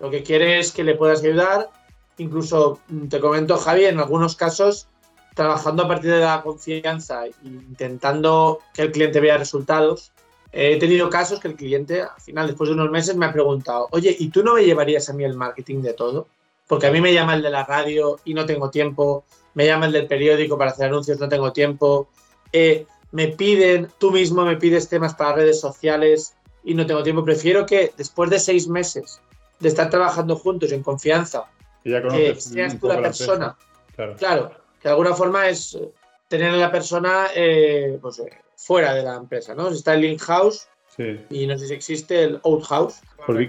Lo 0.00 0.10
que 0.10 0.22
quiere 0.22 0.58
es 0.58 0.72
que 0.72 0.84
le 0.84 0.94
puedas 0.94 1.22
ayudar. 1.22 1.70
Incluso 2.18 2.80
mm, 2.88 3.08
te 3.08 3.20
comento, 3.20 3.56
Javi, 3.56 3.84
en 3.84 3.98
algunos 3.98 4.36
casos, 4.36 4.88
trabajando 5.34 5.84
a 5.84 5.88
partir 5.88 6.12
de 6.12 6.20
la 6.20 6.42
confianza 6.42 7.24
intentando 7.42 8.60
que 8.72 8.82
el 8.82 8.92
cliente 8.92 9.20
vea 9.20 9.36
resultados, 9.36 10.12
he 10.52 10.78
tenido 10.78 11.10
casos 11.10 11.40
que 11.40 11.48
el 11.48 11.56
cliente, 11.56 12.02
al 12.02 12.20
final, 12.20 12.46
después 12.46 12.68
de 12.68 12.74
unos 12.74 12.90
meses, 12.90 13.16
me 13.16 13.26
ha 13.26 13.32
preguntado, 13.32 13.88
oye, 13.90 14.14
¿y 14.16 14.28
tú 14.28 14.44
no 14.44 14.54
me 14.54 14.64
llevarías 14.64 15.08
a 15.08 15.12
mí 15.12 15.24
el 15.24 15.34
marketing 15.34 15.82
de 15.82 15.94
todo? 15.94 16.28
Porque 16.68 16.86
a 16.86 16.92
mí 16.92 17.00
me 17.00 17.12
llama 17.12 17.34
el 17.34 17.42
de 17.42 17.50
la 17.50 17.64
radio 17.64 18.20
y 18.24 18.34
no 18.34 18.46
tengo 18.46 18.70
tiempo, 18.70 19.24
me 19.54 19.66
llama 19.66 19.86
el 19.86 19.92
del 19.92 20.06
periódico 20.06 20.56
para 20.56 20.70
hacer 20.70 20.86
anuncios, 20.86 21.18
no 21.18 21.28
tengo 21.28 21.52
tiempo, 21.52 22.08
eh, 22.52 22.86
me 23.10 23.28
piden, 23.28 23.88
tú 23.98 24.12
mismo 24.12 24.44
me 24.44 24.56
pides 24.56 24.88
temas 24.88 25.14
para 25.14 25.34
redes 25.34 25.60
sociales 25.60 26.34
y 26.62 26.74
no 26.74 26.86
tengo 26.86 27.02
tiempo. 27.02 27.24
Prefiero 27.24 27.66
que 27.66 27.92
después 27.96 28.30
de 28.30 28.38
seis 28.38 28.68
meses 28.68 29.20
de 29.60 29.68
estar 29.68 29.90
trabajando 29.90 30.36
juntos 30.36 30.72
en 30.72 30.82
confianza, 30.82 31.44
que 31.82 32.34
seas 32.38 32.78
tú 32.78 32.88
la 32.88 33.00
persona. 33.00 33.56
claro. 34.18 34.50
que 34.80 34.88
de 34.88 34.90
alguna 34.90 35.14
forma 35.14 35.48
es 35.48 35.78
tener 36.28 36.50
a 36.50 36.56
la 36.56 36.72
persona 36.72 37.28
eh, 37.34 37.98
pues, 38.00 38.18
eh, 38.18 38.30
fuera 38.56 38.94
de 38.94 39.02
la 39.02 39.16
empresa, 39.16 39.54
¿no? 39.54 39.68
Está 39.68 39.94
el 39.94 40.04
in-house 40.04 40.68
y 41.30 41.46
no 41.46 41.58
sé 41.58 41.66
si 41.66 41.74
existe 41.74 42.22
el 42.22 42.40
out-house. 42.44 43.00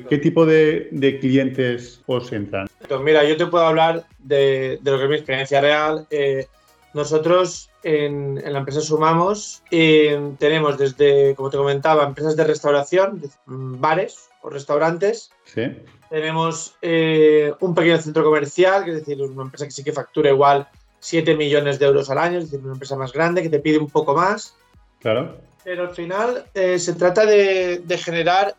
¿Qué 0.10 0.18
tipo 0.18 0.46
de, 0.46 1.18
clientes 1.22 2.02
os 2.08 2.32
entran? 2.32 2.68
mira, 3.02 3.24
yo 3.24 3.38
te 3.38 3.46
puedo 3.46 3.66
hablar 3.66 4.06
de, 4.20 4.80
lo 4.84 4.98
que 4.98 5.04
es 5.04 5.10
mi 5.10 5.16
experiencia 5.16 5.62
real. 5.62 6.08
Eh, 6.10 6.48
nosotros 6.94 7.70
en, 7.84 8.36
la 8.36 8.60
empresa 8.60 8.82
Sumamos 8.82 9.62
tenemos 9.70 10.78
desde, 10.78 11.36
como 11.36 11.50
te 11.50 11.58
comentaba, 11.58 12.06
empresas 12.06 12.36
de 12.36 12.46
restauración, 12.46 13.22
bares 13.46 14.30
o 14.46 14.50
restaurantes. 14.50 15.32
Sí. 15.44 15.64
Tenemos 16.10 16.75
eh, 16.82 17.52
un 17.60 17.74
pequeño 17.74 17.98
centro 18.00 18.24
comercial, 18.24 18.86
que 18.86 18.92
es 18.92 18.98
decir, 18.98 19.22
una 19.22 19.44
empresa 19.44 19.66
que 19.66 19.72
sí 19.72 19.84
que 19.84 19.92
factura 19.92 20.30
igual 20.30 20.68
7 21.00 21.36
millones 21.36 21.80
de 21.80 21.88
euros 21.88 22.10
al 22.10 22.20
año, 22.20 22.38
es 22.38 22.46
decir, 22.46 22.64
una 22.64 22.74
empresa 22.74 22.96
más 22.96 23.12
grande 23.12 23.42
que 23.42 23.50
te 23.50 23.60
pide 23.60 23.80
un 23.80 23.90
poco 23.90 24.14
más. 24.16 24.56
Claro. 25.00 25.38
Pero 25.64 25.88
al 25.88 25.96
final 25.96 26.46
eh, 26.54 26.78
se 26.78 26.94
trata 26.94 27.25
de, 27.25 27.84
generar 27.98 28.56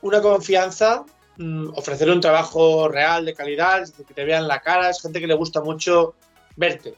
una 0.00 0.22
confianza, 0.22 1.04
mm, 1.36 1.68
ofrecer 1.74 2.10
un 2.10 2.20
trabajo 2.22 2.88
real, 2.88 3.26
de 3.26 3.34
calidad, 3.34 3.82
es 3.82 3.90
decir, 3.90 4.06
que 4.06 4.14
te 4.14 4.24
vean 4.24 4.48
la 4.48 4.60
cara, 4.60 4.88
es 4.88 5.02
gente 5.02 5.20
que 5.20 5.26
le 5.26 5.34
gusta 5.34 5.60
mucho 5.60 6.14
verte. 6.56 6.94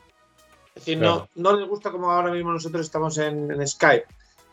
Es 0.77 0.85
decir, 0.85 0.99
no, 0.99 1.29
no 1.35 1.57
les 1.57 1.69
gusta 1.69 1.91
como 1.91 2.13
ahora 2.13 2.31
mismo 2.31 2.53
nosotros 2.53 2.87
estamos 2.87 3.19
en, 3.19 3.67
Skype. 3.67 4.07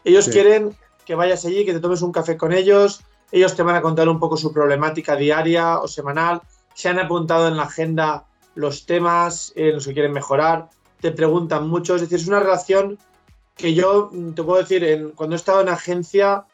Ellos 0.04 0.28
quieren 0.28 0.76
que 1.06 1.14
vayas 1.14 1.46
allí, 1.46 1.64
que 1.66 1.74
te 1.74 1.80
tomes 1.80 2.02
un 2.02 2.12
café 2.12 2.36
con 2.36 2.52
ellos, 2.52 3.02
ellos 3.32 3.56
te 3.56 3.64
van 3.64 3.76
a 3.76 3.82
contar 3.82 4.08
un 4.10 4.20
poco 4.20 4.38
su 4.38 4.54
problemática 4.54 5.16
diaria 5.16 5.80
o 5.80 5.88
semanal, 5.88 6.42
se 6.74 6.90
han 6.90 7.00
apuntado 7.00 7.48
en 7.48 7.58
la 7.58 7.64
agenda 7.64 8.26
los 8.56 8.86
temas 8.86 9.52
en 9.56 9.76
los 9.76 9.86
que 9.86 9.94
quieren 9.94 10.14
mejorar, 10.14 10.70
te 11.02 11.12
preguntan 11.12 11.68
mucho, 11.68 11.96
es 11.96 12.02
decir, 12.02 12.20
es 12.20 12.28
una 12.28 12.40
relación 12.40 12.98
que 13.56 13.74
yo 13.74 14.10
mm, 14.12 14.34
te 14.34 14.44
puedo 14.44 14.62
decir, 14.62 14.84
en, 14.84 15.12
cuando 15.12 15.36
he 15.36 15.38
estado 15.38 15.62
en 15.62 15.70
agencia 15.70 16.46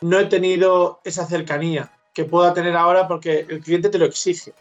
no 0.00 0.18
he 0.18 0.26
tenido 0.26 1.00
esa 1.04 1.26
cercanía 1.26 1.90
que 2.12 2.24
pueda 2.24 2.54
tener 2.54 2.76
ahora 2.76 3.08
porque 3.08 3.46
el 3.48 3.60
cliente 3.60 3.88
te 3.88 3.98
lo 3.98 4.06
exige. 4.06 4.52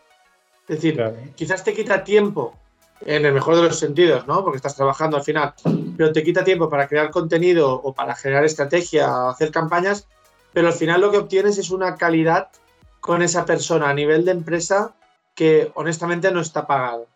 Es 0.67 0.81
decir, 0.81 1.01
quizás 1.36 1.63
te 1.63 1.74
quita 1.74 2.03
tiempo, 2.03 2.57
en 3.01 3.25
el 3.25 3.34
mejor 3.34 3.55
de 3.55 3.63
los 3.63 3.77
sentidos, 3.77 4.25
¿no? 4.27 4.43
Porque 4.43 4.57
estás 4.57 4.75
trabajando 4.75 5.17
al 5.17 5.24
final, 5.24 5.53
pero 5.98 6.12
te 6.12 6.24
quita 6.24 6.43
tiempo 6.43 6.69
para 6.69 6.88
crear 6.88 7.12
contenido 7.12 7.74
o 7.74 7.93
para 7.93 8.15
generar 8.15 8.45
estrategia, 8.45 9.29
hacer 9.29 9.51
campañas, 9.51 10.07
pero 10.55 10.69
al 10.69 10.74
final 10.74 11.01
lo 11.01 11.12
que 11.12 11.17
obtienes 11.17 11.57
es 11.57 11.69
una 11.69 11.97
calidad 11.97 12.47
con 13.01 13.21
esa 13.21 13.45
persona 13.45 13.89
a 13.89 13.93
nivel 13.93 14.24
de 14.24 14.31
empresa 14.31 14.95
que 15.35 15.69
honestamente 15.75 16.31
no 16.31 16.39
está 16.39 16.65
pagado. 16.65 17.07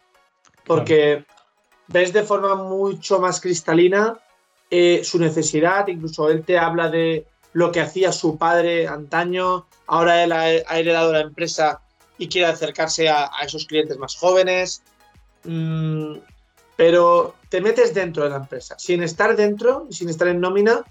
Porque 0.66 1.24
ves 1.88 2.12
de 2.12 2.24
forma 2.24 2.56
mucho 2.56 3.22
más 3.22 3.40
cristalina 3.40 4.20
eh, 4.70 5.06
su 5.06 5.20
necesidad, 5.20 5.88
incluso 5.88 6.30
él 6.30 6.44
te 6.44 6.60
habla 6.60 6.90
de 6.90 7.28
lo 7.54 7.72
que 7.72 7.80
hacía 7.80 8.12
su 8.12 8.38
padre 8.38 8.90
antaño, 8.90 9.68
ahora 9.88 10.22
él 10.22 10.34
ha, 10.34 10.50
heredado 10.78 11.14
la 11.14 11.22
empresa 11.22 11.80
y 12.18 12.28
quiere 12.28 12.48
acercarse 12.48 13.08
a, 13.08 13.32
esos 13.42 13.66
clientes 13.66 13.98
más 13.98 14.18
jóvenes. 14.18 14.84
Mm, 15.46 16.16
pero 16.76 17.36
te 17.48 17.62
metes 17.62 17.94
dentro 17.94 18.26
de 18.26 18.32
la 18.32 18.36
empresa. 18.36 18.78
Sin 18.78 19.02
estar 19.02 19.38
dentro, 19.38 19.88
sin 19.92 20.10
estar 20.10 20.28
en 20.28 20.42
nómina, 20.42 20.84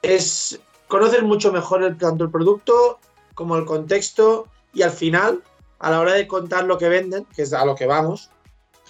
es 0.00 0.58
conocer 0.94 1.24
mucho 1.24 1.50
mejor 1.50 1.82
el, 1.82 1.98
tanto 1.98 2.22
el 2.22 2.30
producto 2.30 3.00
como 3.34 3.56
el 3.56 3.64
contexto 3.64 4.46
y 4.72 4.82
al 4.82 4.92
final, 4.92 5.42
a 5.80 5.90
la 5.90 5.98
hora 5.98 6.12
de 6.14 6.28
contar 6.28 6.66
lo 6.66 6.78
que 6.78 6.88
venden, 6.88 7.26
que 7.34 7.42
es 7.42 7.52
a 7.52 7.64
lo 7.64 7.74
que 7.74 7.84
vamos, 7.84 8.30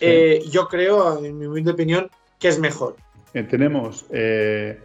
eh, 0.02 0.44
yo 0.50 0.68
creo, 0.68 1.24
en 1.24 1.38
mi 1.38 1.46
humilde 1.46 1.70
opinión, 1.70 2.10
que 2.38 2.48
es 2.48 2.58
mejor. 2.58 2.96
Eh, 3.32 3.42
tenemos 3.44 4.04
eh, 4.10 4.78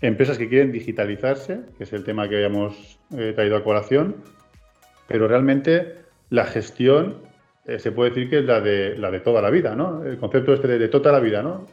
empresas 0.00 0.36
que 0.36 0.48
quieren 0.48 0.72
digitalizarse, 0.72 1.60
que 1.78 1.84
es 1.84 1.92
el 1.92 2.02
tema 2.02 2.28
que 2.28 2.38
habíamos 2.38 2.98
eh, 3.16 3.32
traído 3.36 3.56
a 3.56 3.62
colación, 3.62 4.16
pero 5.06 5.28
realmente 5.28 6.00
la 6.30 6.44
gestión 6.44 7.22
se 7.78 7.92
puede 7.92 8.10
decir 8.10 8.28
que 8.28 8.40
es 8.40 8.44
la 8.44 8.60
de, 8.60 8.98
la 8.98 9.12
de 9.12 9.20
toda 9.20 9.40
la 9.40 9.48
vida, 9.48 9.76
¿no? 9.76 10.04
El 10.04 10.18
concepto 10.18 10.54
este 10.54 10.66
de, 10.66 10.88
toda 10.88 11.12
la 11.12 11.20
vida, 11.20 11.40
¿no? 11.40 11.66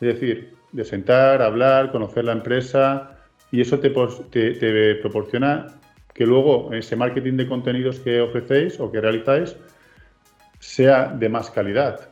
Es 0.00 0.14
decir, 0.14 0.54
de 0.70 0.84
sentar, 0.84 1.42
hablar, 1.42 1.90
conocer 1.90 2.24
la 2.24 2.32
empresa 2.32 3.15
y 3.52 3.60
eso 3.60 3.78
te, 3.78 3.90
te 3.90 4.94
proporciona 4.96 5.78
que 6.14 6.26
luego 6.26 6.72
ese 6.72 6.96
marketing 6.96 7.36
de 7.36 7.48
contenidos 7.48 8.00
que 8.00 8.20
ofrecéis 8.20 8.80
o 8.80 8.90
que 8.90 9.00
realizáis 9.00 9.56
sea 10.58 11.08
de 11.08 11.28
más 11.28 11.50
calidad, 11.50 12.08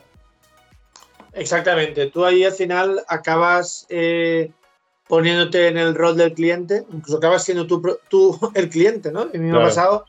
Exactamente. 1.35 2.07
Tú 2.07 2.25
ahí 2.25 2.43
al 2.43 2.53
final 2.53 3.03
acabas 3.07 3.85
eh, 3.89 4.51
poniéndote 5.07 5.67
en 5.67 5.77
el 5.77 5.93
rol 5.93 6.17
del 6.17 6.33
cliente, 6.33 6.83
incluso 6.91 7.17
acabas 7.17 7.43
siendo 7.43 7.67
tú, 7.67 8.39
el 8.55 8.69
cliente, 8.69 9.11
¿no? 9.11 9.25
Mí 9.25 9.39
me 9.39 9.57
ha 9.57 9.63
pasado 9.63 10.05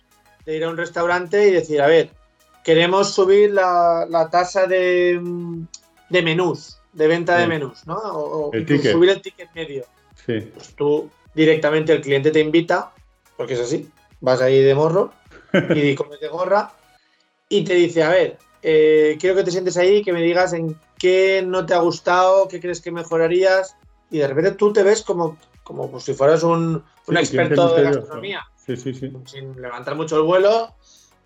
de 0.46 0.56
ir 0.56 0.64
a 0.64 0.70
un 0.70 0.76
restaurante 0.76 1.48
y 1.48 1.50
decir, 1.50 1.82
a 1.82 1.88
ver, 1.88 2.10
queremos 2.64 3.12
subir 3.12 3.50
la, 3.50 4.28
tasa 4.30 4.66
de, 4.66 5.20
menús, 6.10 6.78
de 6.92 7.08
venta 7.08 7.36
de 7.36 7.48
menús, 7.48 7.84
¿no? 7.86 7.96
O, 7.96 8.50
subir 8.52 9.10
el 9.10 9.20
ticket 9.20 9.52
medio. 9.54 9.84
Sí. 10.26 10.40
Pues 10.54 10.74
tú 10.74 11.10
directamente 11.34 11.92
el 11.92 12.02
cliente 12.02 12.30
te 12.30 12.40
invita, 12.40 12.92
porque 13.36 13.54
es 13.54 13.60
así, 13.60 13.88
vas 14.20 14.40
ahí 14.40 14.62
de 14.62 14.74
morro 14.74 15.12
y 15.74 15.94
comes 15.94 16.20
de 16.20 16.28
gorra 16.28 16.72
y 17.48 17.62
te 17.64 17.74
dice, 17.74 18.02
a 18.02 18.10
ver, 18.10 18.38
eh, 18.62 19.16
quiero 19.20 19.36
que 19.36 19.44
te 19.44 19.50
sientes 19.50 19.76
ahí 19.76 20.02
que 20.02 20.12
me 20.12 20.22
digas 20.22 20.52
en 20.52 20.76
qué 20.98 21.44
no 21.46 21.64
te 21.66 21.74
ha 21.74 21.78
gustado, 21.78 22.48
qué 22.48 22.60
crees 22.60 22.80
que 22.80 22.90
mejorarías, 22.90 23.76
y 24.10 24.18
de 24.18 24.28
repente 24.28 24.52
tú 24.52 24.72
te 24.72 24.82
ves 24.82 25.02
como, 25.02 25.36
como 25.62 25.90
pues 25.90 26.04
si 26.04 26.14
fueras 26.14 26.42
un, 26.42 26.82
experto 27.08 27.76
de 27.76 27.82
gastronomía, 27.82 28.44
sin 28.66 29.60
levantar 29.60 29.94
mucho 29.94 30.16
el 30.16 30.22
vuelo, 30.22 30.74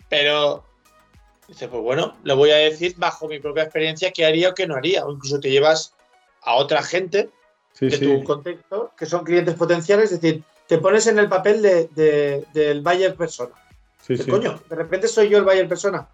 pero 0.08 0.64
dice, 1.48 1.68
pues 1.68 1.82
bueno, 1.82 2.16
le 2.24 2.34
voy 2.34 2.50
a 2.50 2.56
decir 2.56 2.94
bajo 2.98 3.28
mi 3.28 3.38
propia 3.38 3.62
experiencia 3.62 4.12
qué 4.12 4.26
haría 4.26 4.50
o 4.50 4.54
qué 4.54 4.66
no 4.66 4.76
haría, 4.76 5.06
o 5.06 5.12
incluso 5.12 5.40
te 5.40 5.50
llevas 5.50 5.94
a 6.42 6.54
otra 6.54 6.82
gente 6.82 7.30
de 7.78 7.98
tu 7.98 8.24
contexto, 8.24 8.92
que 8.96 9.06
son 9.06 9.24
clientes 9.24 9.54
potenciales, 9.54 10.12
es 10.12 10.20
decir, 10.20 10.42
te 10.66 10.78
pones 10.78 11.06
en 11.06 11.18
el 11.18 11.28
papel 11.28 11.62
de, 11.62 12.46
del 12.52 12.80
buyer 12.80 13.14
persona. 13.14 13.52
Sí, 14.02 14.16
coño, 14.18 14.60
de 14.68 14.76
repente 14.76 15.08
soy 15.08 15.28
yo 15.28 15.38
el 15.38 15.44
buyer 15.44 15.68
persona. 15.68 16.08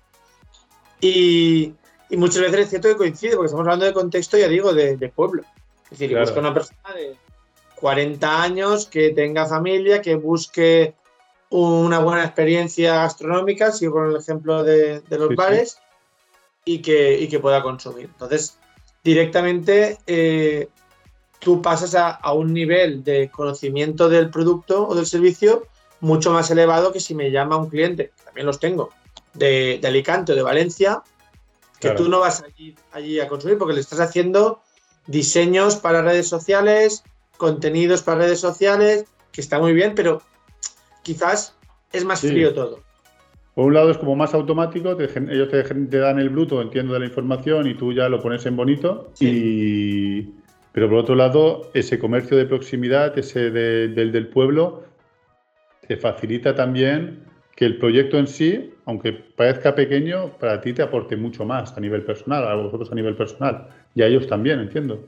Y, 1.01 1.75
y 2.09 2.17
muchas 2.17 2.43
veces 2.43 2.61
es 2.61 2.71
cierto 2.71 2.89
que 2.89 2.97
coincide, 2.97 3.33
porque 3.33 3.47
estamos 3.47 3.67
hablando 3.67 3.87
de 3.87 3.93
contexto, 3.93 4.39
ya 4.39 4.49
digo, 4.49 4.73
de, 4.73 5.13
pueblo. 5.15 5.43
Es 5.91 5.99
decir, 5.99 6.19
busca 6.19 6.41
una 6.41 6.55
persona 6.55 6.95
de 6.95 7.17
40 7.77 8.43
años 8.43 8.87
que 8.87 9.11
tenga 9.11 9.47
familia, 9.47 10.01
que 10.01 10.15
busque 10.15 10.95
una 11.51 11.99
buena 12.01 12.25
experiencia 12.25 12.95
gastronómica, 12.95 13.73
sigo 13.73 13.95
con 13.95 14.11
el 14.11 14.17
ejemplo 14.17 14.63
de, 14.65 15.03
los 15.11 15.35
bares, 15.35 15.79
Y, 16.65 16.81
que, 16.81 17.27
que 17.31 17.39
pueda 17.39 17.63
consumir. 17.63 18.07
Entonces, 18.07 18.59
directamente 19.05 19.99
eh, 20.07 20.69
tú 21.39 21.63
pasas 21.63 21.95
a, 21.95 22.33
un 22.33 22.53
nivel 22.53 23.05
de 23.05 23.31
conocimiento 23.31 24.09
del 24.09 24.31
producto 24.31 24.87
o 24.89 24.95
del 24.95 25.07
servicio 25.07 25.67
mucho 26.01 26.33
más 26.33 26.51
elevado 26.51 26.93
que 26.93 27.01
si 27.01 27.15
me 27.15 27.31
llama 27.31 27.57
un 27.57 27.69
cliente, 27.69 28.13
que 28.17 28.25
también 28.25 28.47
los 28.47 28.61
tengo, 28.61 28.91
de, 29.35 29.79
de 29.81 29.89
Alicante 29.89 30.33
o 30.33 30.37
de 30.37 30.43
Valencia, 30.43 31.03
que 31.81 31.91
tú 31.91 32.09
no 32.09 32.21
vas 32.21 32.43
allí, 32.43 32.75
allí 32.93 33.21
a 33.21 33.29
consumir 33.29 33.59
porque 33.59 33.75
le 33.75 33.81
estás 33.81 34.01
haciendo 34.01 34.61
diseños 35.07 35.77
para 35.77 36.03
redes 36.03 36.29
sociales, 36.29 37.05
contenidos 37.37 38.03
para 38.03 38.21
redes 38.21 38.41
sociales, 38.41 39.05
que 39.33 39.41
está 39.41 39.59
muy 39.59 39.73
bien, 39.73 39.95
pero 39.95 40.23
quizás 41.03 41.55
es 41.93 42.05
más 42.05 42.21
frío 42.21 42.55
todo. 42.55 42.81
Por 43.55 43.67
un 43.67 43.75
lado 43.75 43.91
es 43.91 43.97
como 43.97 44.17
más 44.17 44.35
automático, 44.35 44.99
ellos 45.01 45.49
te, 45.51 45.99
dan 45.99 46.19
el 46.19 46.29
bruto, 46.29 46.61
entiendo, 46.61 46.93
de 46.93 47.01
la 47.01 47.07
información 47.07 47.67
y 47.67 47.75
tú 47.75 47.93
ya 47.93 48.09
lo 48.09 48.21
pones 48.21 48.45
en 48.45 48.57
bonito. 48.57 49.13
Y, 49.19 50.29
Pero 50.77 50.91
por 50.91 50.99
otro 50.99 51.15
lado, 51.15 51.71
ese 51.73 51.99
comercio 51.99 52.37
de 52.37 52.45
proximidad, 52.45 53.19
ese 53.19 53.51
del 53.51 54.13
del 54.13 54.29
pueblo, 54.29 54.85
te 55.89 55.97
facilita 55.97 56.55
también 56.55 57.25
que 57.57 57.65
el 57.65 57.79
proyecto 57.79 58.19
en 58.19 58.27
sí, 58.27 58.75
aunque 58.85 59.15
parezca 59.15 59.75
pequeño, 59.75 60.37
para 60.37 60.61
ti 60.61 60.75
te 60.75 60.83
aporte 60.83 61.17
mucho 61.17 61.47
más 61.47 61.75
a 61.79 61.81
nivel 61.81 62.05
personal, 62.05 62.47
a 62.47 62.55
vosotros 62.57 62.93
a 62.93 62.95
nivel 62.95 63.17
personal, 63.17 63.69
y 63.95 64.03
a 64.03 64.07
ellos 64.07 64.27
también, 64.27 64.61
entiendo. 64.61 65.03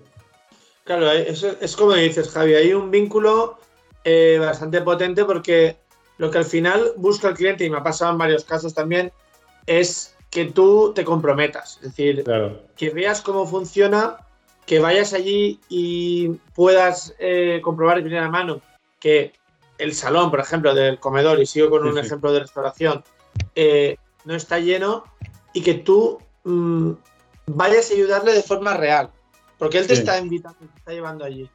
Claro, 0.85 1.13
es 1.13 1.77
como 1.77 1.93
dices, 1.93 2.31
Javi, 2.31 2.55
hay 2.55 2.73
un 2.73 2.91
vínculo 2.91 3.59
eh, 4.05 4.39
bastante 4.41 4.81
potente 4.81 5.27
porque 5.27 5.77
lo 6.17 6.31
que 6.31 6.39
al 6.39 6.47
final 6.47 6.93
busca 6.97 7.29
el 7.29 7.35
cliente, 7.35 7.67
y 7.67 7.69
me 7.69 7.77
ha 7.77 7.83
pasado 7.83 8.13
en 8.13 8.17
varios 8.17 8.43
casos 8.43 8.73
también, 8.73 9.13
es 9.67 10.17
que 10.31 10.47
tú 10.47 10.95
te 10.95 11.05
comprometas. 11.05 11.77
Es 11.83 11.95
decir, 11.95 12.25
que 12.75 12.89
veas 12.89 13.21
cómo 13.21 13.47
funciona, 13.47 14.17
que 14.69 14.81
vayas 14.81 15.15
allí 15.15 15.59
y 15.71 16.29
puedas 16.55 17.15
eh, 17.19 17.59
comprobar 17.65 17.97
de 17.97 18.03
primera 18.03 18.29
mano 18.29 18.61
que 19.01 19.33
el 19.79 19.95
salón, 19.95 20.31
por 20.31 20.41
ejemplo, 20.41 20.75
del 20.75 21.01
comedor, 21.01 21.41
y 21.41 21.47
sigo 21.47 21.71
con 21.71 21.89
un 21.89 21.97
ejemplo 21.97 22.31
de 22.33 22.41
restauración, 22.41 23.03
eh, 23.55 23.97
no 24.27 24.35
está 24.35 24.59
lleno 24.59 25.05
y 25.55 25.63
que 25.63 25.73
tú 25.73 26.19
mm, 26.45 26.93
vayas 27.47 27.91
a 27.91 27.95
ayudarle 27.95 28.35
de 28.35 28.43
forma 28.43 28.75
real, 28.75 29.11
porque 29.57 29.79
él 29.79 29.87
te 29.87 29.95
está 29.95 30.19
invitando, 30.19 30.59
te 30.59 30.79
está 30.79 30.93
llevando 30.93 31.25
allí. 31.25 31.49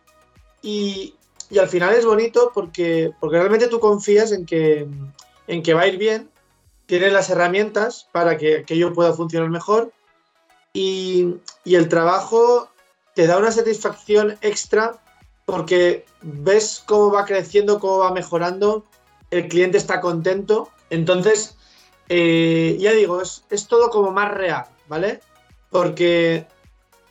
Y, 0.63 1.13
y, 1.51 1.59
al 1.59 1.69
final 1.69 1.93
es 1.93 2.07
bonito 2.07 2.51
porque, 2.51 3.11
porque 3.19 3.37
realmente 3.37 3.67
tú 3.67 3.79
confías 3.79 4.31
en 4.31 4.43
que, 4.47 4.87
en 5.45 5.61
que 5.61 5.73
va 5.75 5.81
a 5.81 5.87
ir 5.87 5.99
bien, 5.99 6.31
tienes 6.87 7.13
las 7.13 7.29
herramientas 7.29 8.07
para 8.11 8.37
que 8.37 8.57
aquello 8.57 8.91
pueda 8.91 9.13
funcionar 9.13 9.51
mejor 9.51 9.91
y, 10.73 11.35
y 11.63 11.75
el 11.75 11.89
trabajo 11.89 12.69
te 13.13 13.27
da 13.27 13.37
una 13.37 13.51
satisfacción 13.51 14.37
extra 14.41 14.99
porque 15.45 16.05
ves 16.21 16.83
cómo 16.85 17.11
va 17.11 17.25
creciendo, 17.25 17.79
cómo 17.79 17.99
va 17.99 18.11
mejorando, 18.11 18.85
el 19.31 19.47
cliente 19.47 19.77
está 19.77 19.99
contento. 19.99 20.69
Entonces, 20.89 21.57
eh, 22.09 22.77
ya 22.79 22.91
digo, 22.93 23.21
es, 23.21 23.67
todo 23.67 23.89
como 23.89 24.11
más 24.11 24.31
real, 24.33 24.65
¿vale? 24.87 25.19
Porque 25.69 26.47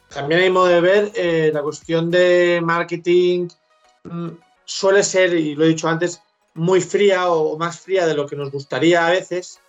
también 0.09 0.41
hay 0.41 0.51
modo 0.51 0.67
de 0.67 0.81
ver, 0.81 1.13
eh, 1.15 1.51
la 1.53 1.63
cuestión 1.63 2.11
de 2.11 2.61
marketing 2.63 3.49
mm, 4.05 4.29
suele 4.65 5.03
ser, 5.03 5.35
y 5.35 5.55
lo 5.55 5.65
he 5.65 5.69
dicho 5.69 5.89
antes, 5.89 6.23
muy 6.55 6.81
fría 6.81 7.31
o 7.31 7.57
más 7.59 7.81
fría 7.81 8.07
de 8.07 8.15
lo 8.15 8.27
que 8.27 8.37
nos 8.37 8.51
gustaría 8.51 9.07
a 9.07 9.11
veces. 9.11 9.61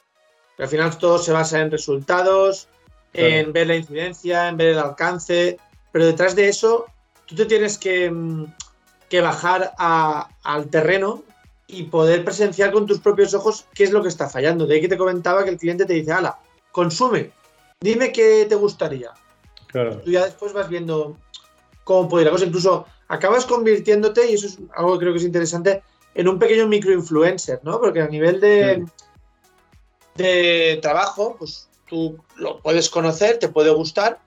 al 0.57 0.67
final 0.67 0.97
todo 0.97 1.17
se 1.17 1.31
basa 1.31 1.59
en 1.59 1.71
resultados, 1.71 2.67
en 3.13 3.53
ver 3.53 3.67
la 3.67 3.75
incidencia, 3.75 4.47
en 4.49 4.57
ver 4.57 4.69
el 4.69 4.79
alcance, 4.79 5.57
pero 5.93 6.07
detrás 6.07 6.35
de 6.35 6.50
eso 6.50 6.88
tú 7.25 7.35
te 7.35 7.45
tienes 7.45 7.77
que, 7.77 8.12
mm, 8.12 8.45
bajar 9.21 9.73
al 9.77 10.67
terreno 10.71 11.21
y 11.67 11.83
poder 11.83 12.25
presenciar 12.25 12.71
con 12.71 12.88
tus 12.88 13.00
propios 13.00 13.35
ojos 13.35 13.67
qué 13.75 13.83
es 13.83 13.91
lo 13.91 14.01
que 14.01 14.07
está 14.07 14.27
fallando. 14.27 14.65
De 14.65 14.73
ahí 14.73 14.81
que 14.81 14.88
te 14.88 14.97
comentaba 14.97 15.43
que 15.43 15.51
el 15.51 15.59
cliente 15.59 15.85
te 15.85 15.93
dice, 15.93 16.12
ala, 16.12 16.39
consume, 16.71 17.29
dime 17.79 18.12
qué 18.12 18.47
te 18.50 18.55
gustaría. 18.55 19.12
Claro. 19.67 20.00
Tú 20.00 20.09
ya 20.09 20.25
después 20.25 20.51
vas 20.51 20.67
viendo 20.67 21.15
cómo 21.83 22.09
puede 22.09 22.23
ir 22.23 22.25
la 22.25 22.31
cosa. 22.31 22.45
Incluso 22.45 22.88
acabas 23.07 23.45
convirtiéndote, 23.45 24.31
y 24.31 24.33
eso 24.33 24.47
es 24.47 24.57
algo 24.75 24.93
que 24.93 25.00
creo 25.01 25.13
que 25.13 25.19
es 25.19 25.25
interesante, 25.25 25.83
en 26.15 26.27
un 26.27 26.39
pequeño 26.39 26.67
microinfluencer, 26.67 27.59
¿no? 27.62 27.79
Porque 27.79 28.01
a 28.01 28.07
nivel 28.07 28.41
de, 28.41 28.83
de 30.15 30.79
trabajo, 30.81 31.35
pues 31.38 31.69
tú 31.88 32.17
lo 32.38 32.59
puedes 32.62 32.89
conocer, 32.89 33.38
te 33.38 33.47
puede 33.47 33.69
gustar, 33.69 34.19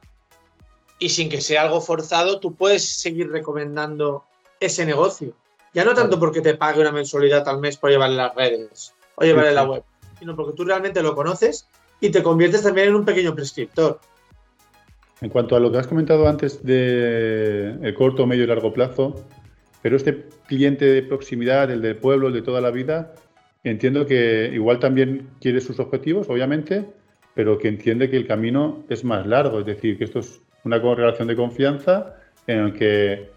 y 0.98 1.08
sin 1.10 1.28
que 1.28 1.40
sea 1.40 1.62
algo 1.62 1.80
forzado, 1.80 2.40
tú 2.40 2.54
puedes 2.54 2.84
seguir 2.88 3.30
recomendando 3.30 4.24
ese 4.60 4.86
negocio. 4.86 5.34
Ya 5.74 5.84
no 5.84 5.94
tanto 5.94 6.18
porque 6.18 6.40
te 6.40 6.54
pague 6.54 6.80
una 6.80 6.92
mensualidad 6.92 7.46
al 7.48 7.60
mes 7.60 7.76
por 7.76 7.90
llevarle 7.90 8.16
las 8.16 8.34
redes 8.34 8.94
o 9.16 9.24
llevarle 9.24 9.52
la 9.52 9.64
web, 9.64 9.82
sino 10.18 10.34
porque 10.34 10.56
tú 10.56 10.64
realmente 10.64 11.02
lo 11.02 11.14
conoces 11.14 11.68
y 12.00 12.10
te 12.10 12.22
conviertes 12.22 12.62
también 12.62 12.88
en 12.88 12.94
un 12.94 13.04
pequeño 13.04 13.34
prescriptor. 13.34 14.00
En 15.20 15.30
cuanto 15.30 15.56
a 15.56 15.60
lo 15.60 15.70
que 15.72 15.78
has 15.78 15.86
comentado 15.86 16.28
antes 16.28 16.64
de 16.64 17.76
el 17.82 17.94
corto, 17.94 18.26
medio 18.26 18.44
y 18.44 18.46
largo 18.46 18.72
plazo, 18.72 19.24
pero 19.82 19.96
este 19.96 20.26
cliente 20.46 20.84
de 20.84 21.02
proximidad, 21.02 21.70
el 21.70 21.82
del 21.82 21.96
pueblo, 21.96 22.28
el 22.28 22.34
de 22.34 22.42
toda 22.42 22.60
la 22.60 22.70
vida, 22.70 23.14
entiendo 23.64 24.06
que 24.06 24.50
igual 24.52 24.78
también 24.78 25.28
quiere 25.40 25.60
sus 25.60 25.78
objetivos, 25.78 26.28
obviamente, 26.28 26.86
pero 27.34 27.58
que 27.58 27.68
entiende 27.68 28.10
que 28.10 28.16
el 28.16 28.26
camino 28.26 28.84
es 28.88 29.04
más 29.04 29.26
largo, 29.26 29.60
es 29.60 29.66
decir, 29.66 29.98
que 29.98 30.04
esto 30.04 30.20
es 30.20 30.40
una 30.66 30.78
relación 30.78 31.28
de 31.28 31.36
confianza 31.36 32.16
en 32.46 32.58
el 32.58 32.72
que 32.74 33.30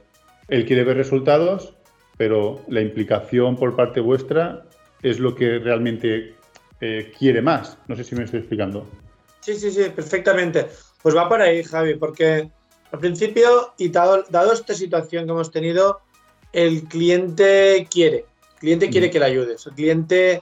él 0.48 0.66
quiere 0.66 0.84
ver 0.84 0.98
resultados, 0.98 1.76
pero 2.18 2.62
la 2.68 2.82
implicación 2.82 3.56
por 3.56 3.76
parte 3.76 4.02
vuestra 4.02 4.66
es 5.02 5.20
lo 5.20 5.36
que 5.36 5.60
realmente 5.60 6.36
eh, 6.82 7.12
quiere 7.18 7.42
más. 7.42 7.78
No 7.88 7.96
sé 7.96 8.04
si 8.04 8.16
me 8.16 8.24
estoy 8.24 8.40
explicando. 8.40 8.86
Sí, 9.42 9.56
sí, 9.56 9.72
sí, 9.72 9.84
perfectamente. 9.96 10.68
Pues 11.02 11.16
va 11.16 11.30
por 11.30 11.42
ahí, 11.42 11.64
Javi, 11.64 11.96
porque 11.96 12.50
al 12.92 13.00
principio, 13.00 13.74
y 13.78 13.90
dado, 13.90 14.26
esta 14.52 14.74
situación 14.74 15.26
que 15.26 15.32
hemos 15.32 15.52
tenido, 15.52 16.02
el 16.52 16.84
cliente 16.86 17.88
quiere, 17.90 18.26
el 18.54 18.60
cliente 18.60 18.90
quiere 18.90 19.08
mm. 19.08 19.12
que 19.12 19.20
le 19.20 19.26
ayudes, 19.26 19.68
el 19.68 19.74
cliente 19.74 20.42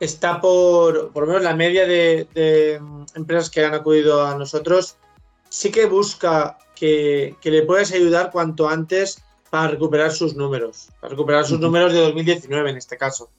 está 0.00 0.40
por, 0.40 1.12
por 1.12 1.24
lo 1.24 1.28
menos 1.28 1.42
la 1.42 1.54
media 1.54 1.86
de, 1.86 2.26
de 2.34 2.80
empresas 3.14 3.50
que 3.50 3.64
han 3.64 3.74
acudido 3.74 4.26
a 4.26 4.36
nosotros, 4.36 4.96
sí 5.52 5.70
que 5.70 5.84
busca 5.84 6.56
que, 6.74 7.36
le 7.42 7.62
puedas 7.62 7.92
ayudar 7.92 8.30
cuanto 8.30 8.70
antes 8.70 9.22
para 9.50 9.68
recuperar 9.68 10.10
sus 10.10 10.34
números, 10.34 10.88
para 10.98 11.10
recuperar 11.10 11.44
sus 11.44 11.60
números 11.60 11.92
de 11.92 12.00
2019 12.00 12.70
en 12.70 12.76
este 12.78 12.96
caso, 12.96 13.30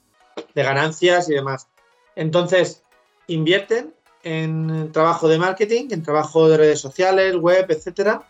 de 0.54 0.62
ganancias 0.62 1.28
y 1.28 1.34
demás. 1.34 1.68
Entonces, 2.16 2.84
invierten 3.26 3.96
en 4.22 4.92
trabajo 4.92 5.28
de 5.28 5.40
marketing, 5.40 5.88
en 5.90 6.04
trabajo 6.04 6.48
de 6.48 6.58
redes 6.58 6.80
sociales, 6.80 7.36
web, 7.36 7.66
etcétera, 7.68 8.22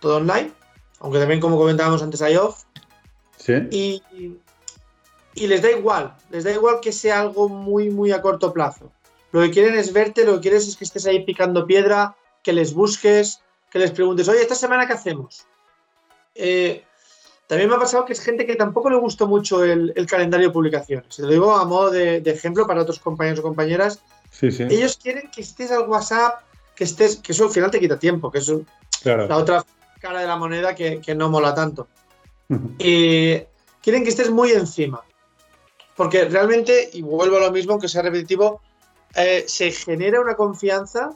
todo 0.00 0.18
online, 0.18 0.52
aunque 0.98 1.18
también, 1.18 1.40
como 1.40 1.56
comentábamos 1.56 2.02
antes, 2.02 2.20
hay 2.20 2.36
off. 2.36 2.64
Sí. 3.38 3.54
Y, 3.70 4.02
y 5.34 5.46
les 5.46 5.62
da 5.62 5.70
igual, 5.70 6.14
les 6.28 6.44
da 6.44 6.52
igual 6.52 6.80
que 6.82 6.92
sea 6.92 7.20
algo 7.20 7.48
muy, 7.48 7.88
muy 7.88 8.12
a 8.12 8.20
corto 8.20 8.52
plazo. 8.52 8.92
Lo 9.32 9.40
que 9.40 9.50
quieren 9.50 9.76
es 9.76 9.94
verte, 9.94 10.26
lo 10.26 10.34
que 10.34 10.40
quieres 10.40 10.68
es 10.68 10.76
que 10.76 10.84
estés 10.84 11.06
ahí 11.06 11.24
picando 11.24 11.66
piedra, 11.66 12.16
que 12.42 12.52
les 12.52 12.74
busques, 12.74 13.40
que 13.70 13.78
les 13.78 13.90
preguntes, 13.90 14.28
oye, 14.28 14.42
¿esta 14.42 14.54
semana 14.54 14.86
qué 14.86 14.94
hacemos? 14.94 15.46
Eh, 16.34 16.84
también 17.46 17.68
me 17.68 17.76
ha 17.76 17.80
pasado 17.80 18.04
que 18.04 18.12
es 18.12 18.20
gente 18.20 18.46
que 18.46 18.54
tampoco 18.54 18.90
le 18.90 18.96
gustó 18.96 19.26
mucho 19.26 19.64
el, 19.64 19.92
calendario 20.08 20.48
de 20.48 20.52
publicaciones. 20.52 21.14
Se 21.14 21.22
lo 21.22 21.28
digo 21.28 21.52
a 21.52 21.64
modo 21.64 21.90
de, 21.90 22.18
ejemplo 22.18 22.66
para 22.66 22.82
otros 22.82 23.00
compañeros 23.00 23.40
o 23.40 23.42
compañeras. 23.42 24.00
Ellos 24.40 24.96
quieren 25.02 25.28
que 25.32 25.40
estés 25.40 25.72
al 25.72 25.88
WhatsApp, 25.88 26.42
que 26.76 26.84
estés, 26.84 27.16
que 27.16 27.32
eso 27.32 27.46
al 27.46 27.50
final 27.50 27.70
te 27.70 27.80
quita 27.80 27.98
tiempo, 27.98 28.30
que 28.30 28.38
es 28.38 28.52
la 29.02 29.36
otra 29.36 29.64
cara 30.00 30.20
de 30.20 30.28
la 30.28 30.36
moneda 30.36 30.74
que, 30.76 31.14
no 31.16 31.28
mola 31.28 31.52
tanto. 31.52 31.88
y 32.78 33.38
quieren 33.82 34.04
que 34.04 34.10
estés 34.10 34.30
muy 34.30 34.52
encima. 34.52 35.02
Porque 35.96 36.26
realmente, 36.26 36.90
y 36.92 37.02
vuelvo 37.02 37.38
a 37.38 37.40
lo 37.40 37.50
mismo, 37.50 37.72
aunque 37.72 37.88
sea 37.88 38.02
repetitivo, 38.02 38.60
eh, 39.16 39.44
se 39.48 39.72
genera 39.72 40.20
una 40.20 40.36
confianza 40.36 41.10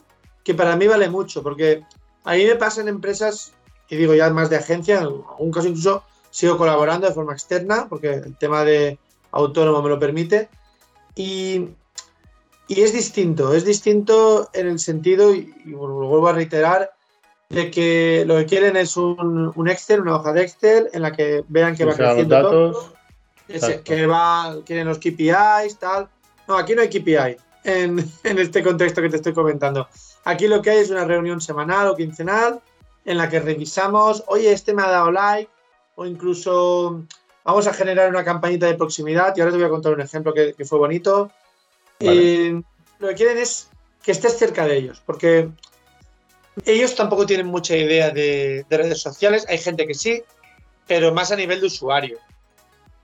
que 0.45 0.53
para 0.53 0.77
mí 0.77 0.87
vale 0.87 1.09
mucho, 1.09 1.43
porque 1.43 1.83
a 2.23 2.35
mí 2.35 2.45
me 2.45 2.55
pasa 2.55 2.79
en 2.79 2.87
empresas, 2.87 3.51
y 3.89 3.97
digo 3.97 4.13
ya 4.13 4.29
más 4.29 4.49
de 4.49 4.57
agencia, 4.57 4.99
en 4.99 5.03
algún 5.03 5.51
caso 5.51 5.67
incluso 5.67 6.03
sigo 6.29 6.57
colaborando 6.57 7.07
de 7.07 7.13
forma 7.13 7.33
externa, 7.33 7.87
porque 7.89 8.13
el 8.13 8.37
tema 8.37 8.63
de 8.63 8.99
autónomo 9.31 9.81
me 9.81 9.89
lo 9.89 9.99
permite, 9.99 10.47
y, 11.15 11.69
es 12.69 12.93
distinto, 12.93 13.53
es 13.53 13.65
distinto 13.65 14.49
en 14.53 14.67
el 14.67 14.79
sentido, 14.79 15.33
y, 15.33 15.51
lo 15.65 16.07
vuelvo 16.07 16.27
a 16.27 16.33
reiterar, 16.33 16.91
de 17.49 17.71
que 17.71 18.23
lo 18.27 18.37
que 18.37 18.45
quieren 18.45 18.77
es 18.77 18.97
un, 18.97 19.67
Excel, 19.67 20.01
una 20.01 20.17
hoja 20.17 20.31
de 20.31 20.43
Excel, 20.43 20.89
en 20.93 21.01
la 21.01 21.11
que 21.11 21.43
vean 21.47 21.75
que 21.75 21.85
va 21.85 21.95
creciendo 21.95 22.35
datos, 22.35 22.91
todo, 23.47 23.83
que 23.83 24.05
va, 24.05 24.57
quieren 24.63 24.87
los 24.87 24.99
KPIs, 24.99 25.79
tal. 25.79 26.07
No, 26.47 26.57
aquí 26.57 26.75
no 26.75 26.81
hay 26.81 26.89
KPI 26.89 27.37
en, 27.63 27.99
en 28.23 28.39
este 28.39 28.61
contexto 28.61 29.01
que 29.01 29.09
te 29.09 29.15
estoy 29.15 29.33
comentando. 29.33 29.87
Aquí 30.25 30.47
lo 30.47 30.61
que 30.61 30.71
hay 30.71 30.79
es 30.79 30.89
una 30.89 31.05
reunión 31.05 31.39
semanal 31.39 31.87
o 31.87 31.95
quincenal 31.95 32.59
en 33.05 33.17
la 33.17 33.29
que 33.29 33.39
revisamos, 33.39 34.23
oye, 34.27 34.51
este 34.51 34.73
me 34.73 34.81
ha 34.81 34.89
dado 34.89 35.11
like, 35.11 35.49
o 35.93 36.05
incluso 36.05 37.03
vamos 37.43 37.67
a 37.67 37.73
generar 37.73 38.09
una 38.09 38.23
campañita 38.23 38.65
de 38.65 38.73
proximidad, 38.73 39.35
y 39.37 39.41
ahora 39.41 39.51
te 39.51 39.57
voy 39.57 39.67
a 39.67 39.69
contar 39.69 39.93
un 39.93 40.01
ejemplo 40.01 40.33
que, 40.33 40.53
fue 40.65 40.79
bonito. 40.79 41.31
Y 41.99 42.49
lo 42.99 43.09
que 43.09 43.15
quieren 43.15 43.37
es 43.37 43.69
que 44.03 44.11
estés 44.11 44.37
cerca 44.37 44.65
de 44.65 44.77
ellos, 44.77 45.01
porque 45.05 45.49
ellos 46.65 46.95
tampoco 46.95 47.27
tienen 47.27 47.45
mucha 47.45 47.77
idea 47.77 48.09
de, 48.09 48.65
redes 48.67 49.01
sociales, 49.01 49.45
hay 49.47 49.59
gente 49.59 49.85
que 49.85 49.93
sí, 49.93 50.23
pero 50.87 51.13
más 51.13 51.31
a 51.31 51.35
nivel 51.35 51.61
de 51.61 51.67
usuario. 51.67 52.17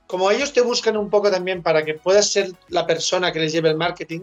Como 0.08 0.32
ellos 0.32 0.52
te 0.54 0.62
buscan 0.62 0.98
un 0.98 1.12
poco 1.12 1.30
también 1.30 1.62
para 1.62 1.86
que 1.86 1.94
puedas 1.94 2.32
ser 2.32 2.52
la 2.70 2.88
persona 2.88 3.32
que 3.32 3.40
les 3.40 3.54
lleve 3.54 3.70
el 3.70 3.78
marketing, 3.78 4.22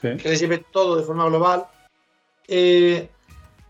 que 0.00 0.28
les 0.28 0.40
lleve 0.40 0.64
todo 0.72 0.96
de 0.96 1.02
forma 1.04 1.26
global, 1.26 1.66
eh, 2.50 3.08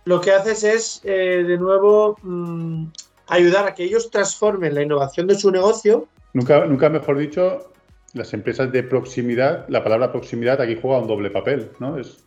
lo 0.05 0.21
que 0.21 0.33
haces 0.33 0.65
es, 0.65 1.01
eh, 1.05 1.45
de 1.47 1.59
nuevo, 1.59 2.17
mm, 2.23 2.87
ayudar 3.29 3.69
a 3.69 3.75
que 3.75 3.85
ellos 3.85 4.11
transformen 4.11 4.75
la 4.75 4.83
innovación 4.83 5.27
de 5.27 5.37
su 5.37 5.51
negocio. 5.51 6.09
Nunca, 6.33 6.65
nunca 6.65 6.89
mejor 6.89 7.19
dicho, 7.19 7.73
las 8.15 8.33
empresas 8.33 8.73
de 8.73 8.83
proximidad, 8.83 9.67
la 9.69 9.85
palabra 9.85 10.11
proximidad 10.11 10.61
aquí 10.61 10.79
juega 10.81 10.99
un 10.99 11.07
doble 11.07 11.31
papel, 11.31 11.71
¿no? 11.79 11.99
Es 11.99 12.25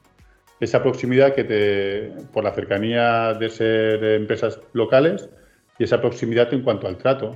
esa 0.60 0.82
proximidad 0.82 1.34
que 1.34 1.44
te, 1.44 2.26
por 2.32 2.44
la 2.44 2.54
cercanía 2.54 3.34
de 3.34 3.50
ser 3.50 4.04
empresas 4.04 4.60
locales 4.74 5.28
y 5.78 5.84
esa 5.84 6.00
proximidad 6.00 6.54
en 6.54 6.62
cuanto 6.62 6.88
al 6.88 6.98
trato. 6.98 7.36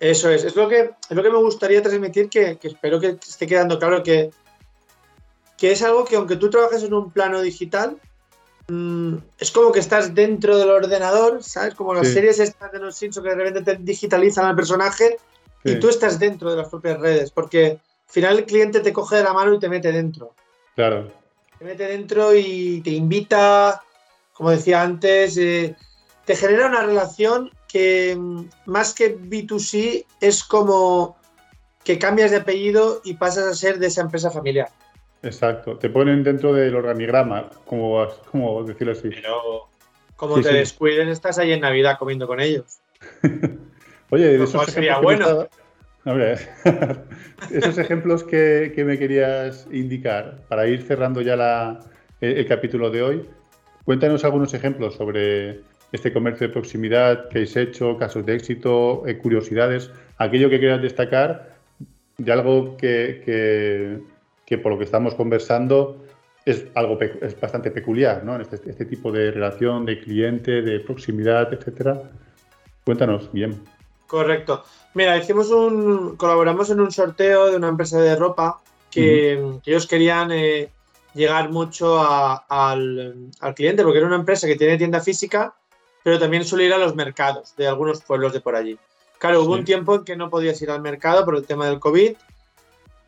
Eso 0.00 0.30
es, 0.30 0.44
es 0.44 0.54
lo 0.54 0.68
que, 0.68 0.90
es 1.10 1.16
lo 1.16 1.22
que 1.22 1.30
me 1.30 1.38
gustaría 1.38 1.82
transmitir, 1.82 2.28
que, 2.28 2.56
espero 2.62 3.00
que 3.00 3.08
esté 3.08 3.46
quedando 3.46 3.78
claro 3.78 4.02
que, 4.02 4.30
que 5.56 5.72
es 5.72 5.82
algo 5.82 6.04
que 6.04 6.16
aunque 6.16 6.36
tú 6.36 6.48
trabajes 6.48 6.84
en 6.84 6.94
un 6.94 7.10
plano 7.10 7.42
digital, 7.42 7.98
mm, 8.68 9.16
es 9.38 9.50
como 9.50 9.72
que 9.72 9.80
estás 9.80 10.14
dentro 10.14 10.56
del 10.58 10.70
ordenador, 10.70 11.42
¿sabes? 11.42 11.74
Como 11.74 11.94
las 11.94 12.08
series 12.08 12.38
estas 12.38 12.72
de 12.72 12.78
los 12.78 12.96
Simpsons 12.96 13.24
que 13.24 13.30
de 13.30 13.36
repente 13.36 13.74
te 13.74 13.82
digitalizan 13.82 14.46
al 14.46 14.56
personaje 14.56 15.18
y 15.64 15.76
tú 15.76 15.88
estás 15.88 16.18
dentro 16.18 16.50
de 16.50 16.56
las 16.56 16.68
propias 16.68 16.98
redes, 16.98 17.30
porque 17.30 17.66
al 17.66 17.80
final 18.06 18.38
el 18.38 18.46
cliente 18.46 18.80
te 18.80 18.92
coge 18.92 19.16
de 19.16 19.24
la 19.24 19.32
mano 19.32 19.54
y 19.54 19.58
te 19.58 19.68
mete 19.68 19.92
dentro. 19.92 20.34
Claro. 20.74 21.12
Te 21.58 21.64
mete 21.64 21.86
dentro 21.86 22.34
y 22.34 22.80
te 22.82 22.90
invita, 22.90 23.82
como 24.32 24.50
decía 24.50 24.82
antes, 24.82 25.36
eh, 25.36 25.76
te 26.24 26.36
genera 26.36 26.66
una 26.66 26.82
relación 26.82 27.50
que 27.68 28.16
mm, 28.16 28.44
más 28.66 28.94
que 28.94 29.18
B2C 29.18 30.06
es 30.20 30.44
como 30.44 31.16
que 31.84 31.98
cambias 31.98 32.30
de 32.30 32.38
apellido 32.38 33.00
y 33.04 33.14
pasas 33.14 33.46
a 33.46 33.54
ser 33.54 33.78
de 33.78 33.86
esa 33.86 34.02
empresa 34.02 34.30
familiar. 34.30 34.70
Exacto, 35.22 35.76
te 35.76 35.90
ponen 35.90 36.22
dentro 36.22 36.52
del 36.52 36.74
organigrama, 36.74 37.50
como, 37.64 38.06
como 38.30 38.62
decirlo 38.64 38.92
así. 38.92 39.10
Pero 39.10 39.68
como 40.16 40.40
te 40.40 40.52
descuiden, 40.52 41.08
estás 41.08 41.38
ahí 41.38 41.52
en 41.52 41.60
Navidad 41.60 41.98
comiendo 41.98 42.26
con 42.26 42.40
ellos. 42.40 42.80
Oye, 44.10 44.38
de 44.38 44.44
esos 44.44 44.66
sería 44.66 44.98
bueno. 44.98 45.48
esos 47.50 47.76
ejemplos 47.76 48.24
que, 48.24 48.72
me 48.86 48.98
querías 48.98 49.66
indicar 49.70 50.38
para 50.48 50.66
ir 50.66 50.82
cerrando 50.82 51.20
ya 51.20 51.80
el 52.20 52.46
capítulo 52.46 52.90
de 52.90 53.02
hoy, 53.02 53.28
cuéntanos 53.84 54.24
algunos 54.24 54.54
ejemplos 54.54 54.94
sobre 54.94 55.60
este 55.92 56.12
comercio 56.12 56.46
de 56.46 56.52
proximidad 56.52 57.28
que 57.28 57.38
habéis 57.38 57.56
hecho, 57.56 57.96
casos 57.98 58.24
de 58.24 58.34
éxito, 58.34 59.06
eh, 59.06 59.18
curiosidades, 59.18 59.90
aquello 60.16 60.48
que 60.50 60.58
quieras 60.58 60.82
destacar 60.82 61.56
de 62.16 62.32
algo 62.32 62.76
que, 62.76 64.00
por 64.56 64.72
lo 64.72 64.78
que 64.78 64.84
estamos 64.84 65.14
conversando 65.14 66.02
es 66.44 66.64
algo 66.74 66.98
es 67.00 67.38
bastante 67.38 67.70
peculiar, 67.70 68.24
¿no? 68.24 68.40
Este, 68.40 68.56
este, 68.70 68.86
tipo 68.86 69.12
de 69.12 69.30
relación 69.30 69.84
de 69.84 70.00
cliente, 70.00 70.62
de 70.62 70.80
proximidad, 70.80 71.52
etcétera. 71.52 72.10
Cuéntanos, 72.84 73.30
bien. 73.32 73.62
Correcto. 74.06 74.64
Mira, 74.94 75.18
hicimos 75.18 75.50
un, 75.50 76.16
colaboramos 76.16 76.70
en 76.70 76.80
un 76.80 76.90
sorteo 76.90 77.50
de 77.50 77.56
una 77.56 77.68
empresa 77.68 78.00
de 78.00 78.16
ropa 78.16 78.62
que, 78.90 79.58
ellos 79.66 79.86
querían 79.86 80.32
eh, 80.32 80.70
llegar 81.12 81.50
mucho 81.50 82.00
al, 82.00 83.30
al, 83.40 83.54
cliente, 83.54 83.82
porque 83.82 83.98
era 83.98 84.06
una 84.06 84.16
empresa 84.16 84.46
que 84.46 84.56
tiene 84.56 84.78
tienda 84.78 85.00
física 85.00 85.54
pero 86.08 86.18
también 86.18 86.42
suele 86.42 86.64
ir 86.64 86.72
a 86.72 86.78
los 86.78 86.94
mercados 86.94 87.54
de 87.56 87.68
algunos 87.68 88.00
pueblos 88.02 88.32
de 88.32 88.40
por 88.40 88.56
allí. 88.56 88.78
Claro, 89.18 89.42
hubo 89.42 89.52
un 89.52 89.66
tiempo 89.66 89.96
en 89.96 90.04
que 90.04 90.16
no 90.16 90.30
podías 90.30 90.62
ir 90.62 90.70
al 90.70 90.80
mercado 90.80 91.22
por 91.24 91.36
el 91.36 91.44
tema 91.44 91.66
del 91.66 91.80
COVID 91.80 92.12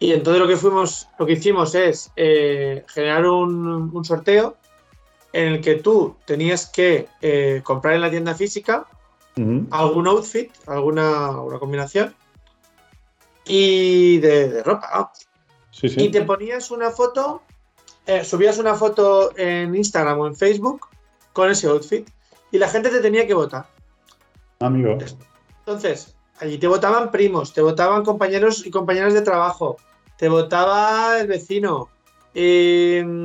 y 0.03 0.13
entonces 0.13 0.41
lo 0.41 0.49
que 0.49 0.57
fuimos, 0.57 1.09
lo 1.19 1.27
que 1.27 1.35
hicimos 1.35 1.75
es 1.75 2.11
eh, 2.17 2.85
generar 2.89 3.27
un, 3.27 4.03
sorteo 4.03 4.57
en 5.35 5.53
el 5.53 5.61
que 5.61 5.75
tú 5.75 6.17
tenías 6.25 6.67
que 6.67 7.07
eh, 7.21 7.61
comprar 7.63 7.95
en 7.95 8.01
la 8.01 8.11
tienda 8.11 8.35
física 8.35 8.87
algún 9.71 10.07
outfit, 10.07 10.51
alguna, 10.67 11.33
combinación 11.59 12.15
y 13.45 14.19
de, 14.19 14.63
ropa. 14.63 15.13
Y 15.83 16.11
te 16.11 16.23
ponías 16.23 16.71
una 16.71 16.91
foto, 16.91 17.43
eh, 18.07 18.25
subías 18.25 18.59
una 18.59 18.75
foto 18.75 19.37
en 19.37 19.75
Instagram 19.75 20.19
o 20.19 20.27
en 20.27 20.35
Facebook 20.35 20.89
con 21.35 21.51
ese 21.51 21.69
outfit 21.69 22.09
y 22.51 22.59
la 22.59 22.69
gente 22.69 22.89
te 22.89 23.01
tenía 23.01 23.27
que 23.27 23.35
votar. 23.35 23.67
Amigo. 24.61 24.99
Entonces, 25.59 26.15
allí 26.39 26.57
te 26.57 26.67
votaban 26.67 27.11
primos, 27.11 27.53
te 27.53 27.61
votaban 27.61 28.03
compañeros 28.03 28.67
y 28.67 28.71
compañeras 28.71 29.15
de 29.15 29.23
trabajo, 29.23 29.77
te 30.21 30.29
votaba 30.29 31.19
el 31.19 31.27
vecino. 31.29 31.89
era, 32.35 33.25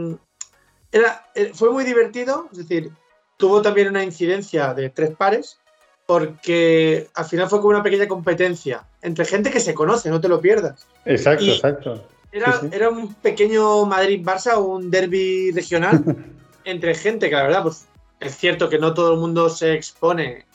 eh, 1.35 1.51
fue 1.53 1.69
muy 1.69 1.83
divertido, 1.83 2.47
es 2.53 2.59
decir, 2.59 2.89
tuvo 3.35 3.61
también 3.61 3.89
una 3.89 4.01
incidencia 4.01 4.73
de 4.73 4.89
tres 4.89 5.13
pares, 5.13 5.59
porque 6.05 7.09
al 7.13 7.25
final 7.25 7.49
fue 7.49 7.59
como 7.59 7.71
una 7.71 7.83
pequeña 7.83 8.07
competencia 8.07 8.85
entre 9.01 9.25
gente 9.25 9.51
que 9.51 9.59
se 9.59 9.73
conoce, 9.73 10.09
no 10.09 10.21
te 10.21 10.29
lo 10.29 10.39
pierdas. 10.39 10.87
Exacto, 11.03 11.43
exacto. 11.43 12.07
Era, 12.31 12.61
era 12.71 12.89
un 12.89 13.13
pequeño 13.15 13.85
Madrid-Barça 13.85 14.53
o 14.55 14.63
un 14.63 14.89
derby 14.89 15.51
regional 15.51 16.01
entre 16.63 16.95
gente 16.95 17.27
que 17.29 17.35
la 17.35 17.43
verdad, 17.43 17.63
pues 17.63 17.87
es 18.21 18.37
cierto 18.37 18.69
que 18.69 18.79
no 18.79 18.93
todo 18.93 19.15
el 19.15 19.19
mundo 19.19 19.49
se 19.49 19.73
expone 19.73 20.45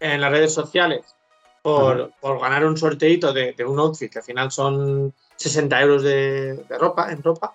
en 0.00 0.20
las 0.20 0.30
redes 0.30 0.52
sociales 0.52 1.16
por, 1.62 2.12
ganar 2.20 2.66
un 2.66 2.76
sorteito 2.76 3.32
de, 3.32 3.54
un 3.66 3.78
outfit, 3.78 4.12
que 4.12 4.18
al 4.18 4.24
final 4.24 4.52
son 4.52 5.14
60 5.36 5.80
euros 5.80 6.02
de, 6.02 6.64
ropa, 6.78 7.10
en 7.12 7.22
ropa. 7.22 7.54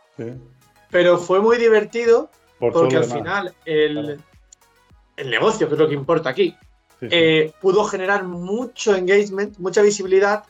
Pero 0.89 1.17
fue 1.17 1.39
muy 1.39 1.57
divertido 1.57 2.29
porque 2.59 2.97
al 2.97 3.05
final 3.05 3.55
el, 3.65 4.19
negocio, 5.25 5.67
que 5.67 5.73
es 5.73 5.79
lo 5.79 5.87
que 5.87 5.95
importa 5.95 6.29
aquí, 6.29 6.55
eh, 7.01 7.51
pudo 7.59 7.83
generar 7.83 8.23
mucho 8.23 8.95
engagement, 8.95 9.57
mucha 9.57 9.81
visibilidad 9.81 10.43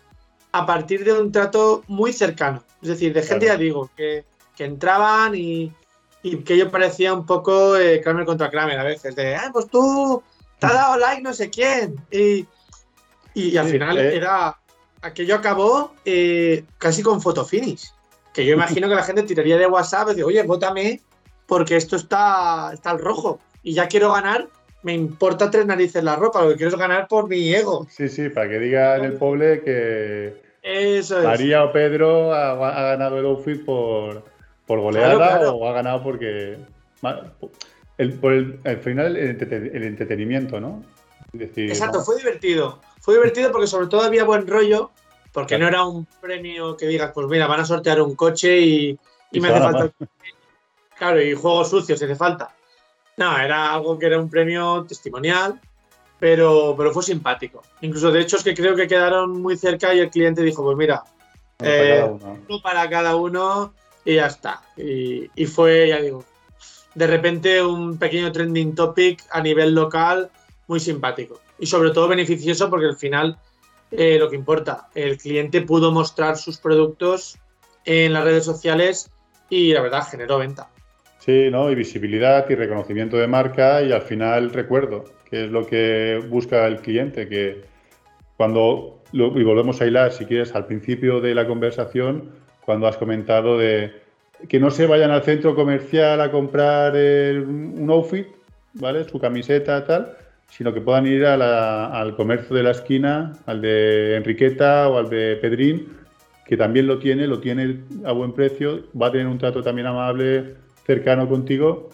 a 0.51 0.65
partir 0.65 1.05
de 1.05 1.13
un 1.13 1.31
trato 1.31 1.83
muy 1.87 2.11
cercano. 2.11 2.63
Es 2.81 2.89
decir, 2.89 3.13
de 3.13 3.21
gente, 3.23 3.45
ya 3.45 3.57
digo, 3.57 3.89
que, 3.95 4.25
que 4.55 4.65
entraban 4.65 5.35
y, 5.35 5.71
y 6.23 6.37
que 6.37 6.57
yo 6.57 6.69
parecía 6.69 7.13
un 7.13 7.25
poco 7.25 7.77
eh, 7.77 8.01
Kramer 8.01 8.25
contra 8.25 8.49
Kramer 8.49 8.79
a 8.79 8.83
veces, 8.83 9.15
de, 9.15 9.35
ah, 9.35 9.49
pues 9.53 9.67
tú 9.67 10.21
te 10.59 10.67
has 10.67 10.73
dado 10.73 10.97
like 10.97 11.21
no 11.21 11.33
sé 11.33 11.49
quién. 11.49 11.95
Y, 12.11 12.45
y, 13.33 13.57
al 13.57 13.67
final 13.67 13.97
eh. 13.97 14.15
era, 14.15 14.57
aquello 15.01 15.35
acabó 15.35 15.93
eh, 16.05 16.63
casi 16.77 17.03
con 17.03 17.21
fotofinish, 17.21 17.91
que 18.33 18.45
yo 18.45 18.53
imagino 18.55 18.87
que 18.87 18.95
la 18.95 19.03
gente 19.03 19.23
tiraría 19.23 19.57
de 19.57 19.67
WhatsApp 19.67 20.09
y 20.09 20.11
dice, 20.11 20.23
oye, 20.23 20.43
vótame 20.43 21.01
porque 21.45 21.75
esto 21.75 21.95
está, 21.95 22.71
está 22.73 22.91
al 22.91 22.99
rojo 22.99 23.39
y 23.63 23.73
ya 23.73 23.87
quiero 23.87 24.13
ganar. 24.13 24.47
Me 24.83 24.93
importa 24.93 25.51
tres 25.51 25.67
narices 25.67 26.03
la 26.03 26.15
ropa, 26.15 26.41
lo 26.41 26.49
que 26.49 26.55
quiero 26.55 26.71
es 26.71 26.75
ganar 26.75 27.07
por 27.07 27.27
mi 27.27 27.53
ego. 27.53 27.85
Sí, 27.89 28.09
sí, 28.09 28.29
para 28.29 28.49
que 28.49 28.57
diga 28.57 28.97
en 28.97 29.03
el 29.03 29.13
pobre 29.13 29.61
que 29.61 30.41
Eso 30.63 31.21
María 31.21 31.63
o 31.63 31.71
Pedro 31.71 32.33
ha, 32.33 32.53
ha 32.53 32.81
ganado 32.91 33.19
el 33.19 33.25
outfit 33.25 33.63
por, 33.63 34.23
por 34.65 34.79
goleada 34.79 35.51
o 35.51 35.67
ha 35.67 35.73
ganado 35.73 36.01
porque. 36.01 36.57
El, 37.97 38.13
por 38.13 38.33
el, 38.33 38.59
al 38.63 38.77
final, 38.77 39.15
el, 39.17 39.83
entretenimiento, 39.83 40.59
¿no? 40.59 40.83
Exacto, 41.33 42.01
fue 42.01 42.17
divertido. 42.17 42.79
Fue 43.01 43.15
divertido 43.15 43.51
porque, 43.51 43.67
sobre 43.67 43.87
todo, 43.87 44.01
había 44.01 44.23
buen 44.23 44.47
rollo, 44.47 44.91
porque 45.33 45.57
no 45.57 45.67
era 45.67 45.83
un 45.83 46.05
premio 46.21 46.77
que 46.77 46.87
digas, 46.87 47.11
pues 47.13 47.27
mira, 47.27 47.47
van 47.47 47.59
a 47.59 47.65
sortear 47.65 48.01
un 48.01 48.15
coche 48.15 48.59
y, 48.59 48.99
me 49.33 49.49
hace 49.49 49.59
falta. 49.59 49.91
Claro, 50.97 51.21
y 51.21 51.33
juegos 51.33 51.69
sucios, 51.69 51.97
si 51.97 52.05
hace 52.05 52.15
falta. 52.15 52.55
No, 53.17 53.37
era 53.37 53.73
algo 53.73 53.97
que 53.97 54.05
era 54.05 54.19
un 54.19 54.29
premio 54.29 54.85
testimonial, 54.87 55.59
pero, 56.19 56.75
pero 56.77 56.93
fue 56.93 57.01
simpático. 57.01 57.63
Incluso, 57.81 58.11
de 58.11 58.21
hecho, 58.21 58.37
es 58.37 58.43
que 58.43 58.53
creo 58.53 58.75
que 58.75 58.87
quedaron 58.87 59.41
muy 59.41 59.57
cerca 59.57 59.93
y 59.93 59.99
el 59.99 60.11
cliente 60.11 60.43
dijo, 60.43 60.63
pues 60.63 60.77
mira, 60.77 61.03
uno 61.59 62.61
para 62.61 62.87
cada 62.87 63.15
uno 63.15 63.73
y 64.05 64.15
ya 64.15 64.27
está. 64.27 64.61
Y, 64.77 65.45
fue, 65.47 65.89
ya 65.89 66.01
digo, 66.01 66.23
de 66.93 67.07
repente 67.07 67.63
un 67.63 67.97
pequeño 67.97 68.31
trending 68.31 68.75
topic 68.75 69.23
a 69.31 69.41
nivel 69.41 69.73
local 69.73 70.29
muy 70.67 70.79
simpático 70.79 71.39
y 71.61 71.67
sobre 71.67 71.91
todo 71.91 72.09
beneficioso 72.09 72.69
porque 72.69 72.87
al 72.87 72.97
final 72.97 73.37
eh, 73.91 74.17
lo 74.17 74.29
que 74.29 74.35
importa, 74.35 74.89
el 74.95 75.17
cliente 75.17 75.61
pudo 75.61 75.91
mostrar 75.91 76.35
sus 76.35 76.57
productos 76.57 77.37
en 77.85 78.13
las 78.13 78.23
redes 78.23 78.43
sociales 78.43 79.11
y 79.49 79.71
la 79.71 79.81
verdad 79.81 80.03
generó 80.09 80.39
venta. 80.39 80.69
Sí, 81.19 81.49
¿no? 81.51 81.69
Y 81.69 81.75
visibilidad 81.75 82.49
y 82.49 82.55
reconocimiento 82.55 83.15
de 83.17 83.27
marca 83.27 83.83
y 83.83 83.91
al 83.91 84.01
final 84.01 84.49
recuerdo, 84.51 85.05
que 85.29 85.45
es 85.45 85.51
lo 85.51 85.65
que 85.67 86.19
busca 86.29 86.65
el 86.65 86.81
cliente, 86.81 87.29
que 87.29 87.63
cuando, 88.37 89.03
y 89.11 89.43
volvemos 89.43 89.79
a 89.81 89.85
hilar, 89.85 90.11
si 90.13 90.25
quieres, 90.25 90.55
al 90.55 90.65
principio 90.65 91.21
de 91.21 91.35
la 91.35 91.45
conversación, 91.45 92.31
cuando 92.65 92.87
has 92.87 92.97
comentado 92.97 93.57
de 93.57 94.01
que 94.49 94.59
no 94.59 94.71
se 94.71 94.87
vayan 94.87 95.11
al 95.11 95.21
centro 95.21 95.53
comercial 95.53 96.21
a 96.21 96.31
comprar 96.31 96.95
un 96.95 97.87
outfit, 97.91 98.25
¿vale? 98.73 99.03
Su 99.03 99.19
camiseta, 99.19 99.85
tal, 99.85 100.17
sino 100.51 100.73
que 100.73 100.81
puedan 100.81 101.07
ir 101.07 101.25
al 101.25 102.15
comercio 102.15 102.55
de 102.55 102.63
la 102.63 102.71
esquina, 102.71 103.33
al 103.47 103.61
de 103.61 104.17
Enriqueta 104.17 104.87
o 104.89 104.99
al 104.99 105.09
de 105.09 105.37
Pedrín, 105.37 105.97
que 106.45 106.57
también 106.57 106.85
lo 106.85 106.99
tiene, 106.99 107.25
lo 107.25 107.39
tiene 107.39 107.81
a 108.05 108.11
buen 108.11 108.33
precio, 108.33 108.83
va 108.99 109.07
a 109.07 109.11
tener 109.11 109.27
un 109.27 109.39
trato 109.39 109.63
también 109.63 109.87
amable, 109.87 110.55
cercano 110.85 111.27
contigo 111.27 111.89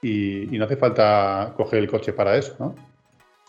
y, 0.00 0.54
y 0.54 0.58
no 0.58 0.64
hace 0.64 0.76
falta 0.76 1.52
coger 1.56 1.80
el 1.80 1.90
coche 1.90 2.12
para 2.12 2.36
eso, 2.36 2.54
¿no? 2.58 2.74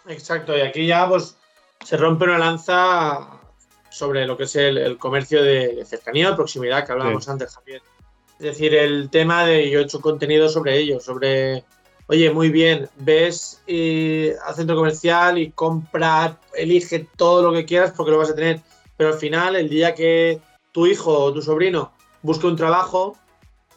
Exacto, 0.08 0.58
y 0.58 0.62
aquí 0.62 0.86
ya 0.86 1.08
pues, 1.08 1.38
se 1.84 1.98
rompe 1.98 2.26
una 2.26 2.38
lanza 2.38 3.40
sobre 3.90 4.26
lo 4.26 4.36
que 4.36 4.44
es 4.44 4.56
el, 4.56 4.98
comercio 4.98 5.42
de, 5.42 5.86
cercanía 5.86 6.32
o 6.32 6.36
proximidad 6.36 6.86
que 6.86 6.92
hablábamos 6.92 7.30
antes, 7.30 7.56
Javier. 7.56 7.82
Es 8.40 8.46
decir, 8.46 8.76
el 8.76 9.10
tema 9.10 9.46
de 9.46 9.70
yo 9.70 9.80
he 9.80 9.84
hecho 9.84 10.02
contenido 10.02 10.50
sobre 10.50 10.78
ello, 10.78 11.00
sobre, 11.00 11.64
oye, 12.08 12.32
muy 12.32 12.50
bien, 12.50 12.90
ves 12.98 13.62
eh, 13.68 14.36
al 14.46 14.56
centro 14.56 14.76
comercial 14.76 15.38
y 15.38 15.52
compra, 15.52 16.40
elige 16.56 17.08
todo 17.16 17.42
lo 17.42 17.54
que 17.54 17.66
quieras 17.66 17.94
porque 17.96 18.12
lo 18.12 18.18
vas 18.18 18.32
a 18.32 18.36
tener, 18.36 18.62
pero 18.98 19.10
al 19.14 19.20
final, 19.20 19.56
el 19.56 19.70
día 19.70 19.94
que 19.96 20.40
tu 20.72 20.88
hijo 20.88 21.12
o 21.12 21.34
tu 21.34 21.42
sobrino 21.42 21.92
busque 22.22 22.48
un 22.48 22.56
trabajo 22.56 23.18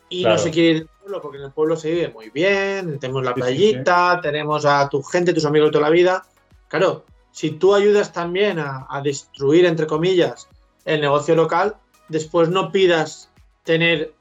y 0.08 0.24
no 0.24 0.38
se 0.38 0.50
quiere 0.50 0.68
ir 0.68 0.78
del 0.78 0.88
pueblo 0.88 1.22
porque 1.22 1.38
en 1.38 1.44
el 1.44 1.52
pueblo 1.52 1.76
se 1.76 1.90
vive 1.90 2.08
muy 2.08 2.30
bien, 2.30 2.98
tenemos 2.98 3.24
la 3.24 3.34
playita, 3.34 4.20
tenemos 4.22 4.64
a 4.64 4.88
tu 4.88 5.02
gente, 5.02 5.32
tus 5.32 5.44
amigos 5.44 5.68
de 5.68 5.72
toda 5.72 5.84
la 5.84 5.90
vida. 5.90 6.26
Claro, 6.68 7.04
si 7.30 7.52
tú 7.52 7.74
ayudas 7.74 8.12
también 8.12 8.58
a, 8.58 9.00
destruir, 9.02 9.64
entre 9.66 9.86
comillas, 9.86 10.48
el 10.84 11.00
negocio 11.00 11.34
local, 11.34 11.76
después 12.08 12.48
no 12.48 12.72
pidas 12.72 13.30
tener 13.64 14.12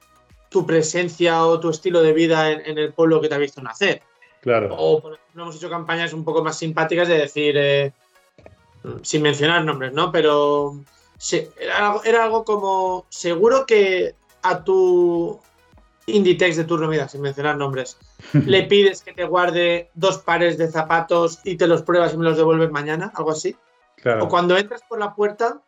tu 0.50 0.66
presencia 0.66 1.46
o 1.46 1.60
tu 1.60 1.70
estilo 1.70 2.02
de 2.02 2.14
vida 2.14 2.52
en, 2.52 2.78
el 2.78 2.94
pueblo 2.94 3.22
que 3.22 3.30
te 3.30 3.36
ha 3.36 3.40
visto 3.40 3.62
nacer. 3.62 4.02
Claro. 4.42 4.76
O, 4.78 5.02
por 5.02 5.14
ejemplo, 5.16 5.44
hemos 5.44 5.56
hecho 5.56 5.70
campañas 5.70 6.14
un 6.14 6.24
poco 6.24 6.44
más 6.44 6.58
simpáticas 6.58 7.08
de 7.08 7.18
decir, 7.18 7.56
eh, 7.58 7.92
sin 9.02 9.22
mencionar 9.22 9.66
nombres, 9.66 9.94
¿no? 9.94 10.12
Pero 10.12 10.80
era, 11.60 12.24
algo 12.24 12.44
como, 12.44 13.06
seguro 13.10 13.66
que 13.66 14.16
a 14.44 14.64
tu 14.64 15.40
Inditex 16.06 16.56
de 16.56 16.64
turno, 16.64 16.88
mira, 16.88 17.10
sin 17.10 17.22
mencionar 17.22 17.58
nombres, 17.58 17.98
le 18.46 18.64
pides 18.64 19.02
que 19.02 19.14
te 19.14 19.26
guarde 19.26 19.90
dos 19.94 20.20
pares 20.20 20.58
de 20.58 20.70
zapatos 20.70 21.40
y 21.44 21.58
te 21.58 21.68
los 21.68 21.82
pruebas 21.82 22.14
y 22.14 22.18
me 22.18 22.24
los 22.24 22.38
devuelves 22.38 22.72
mañana, 22.72 23.12
algo 23.16 23.32
así. 23.32 23.56
O 24.22 24.30
cuando 24.30 24.56
entras 24.56 24.82
por 24.88 25.00
la 25.00 25.14
puerta 25.14 25.60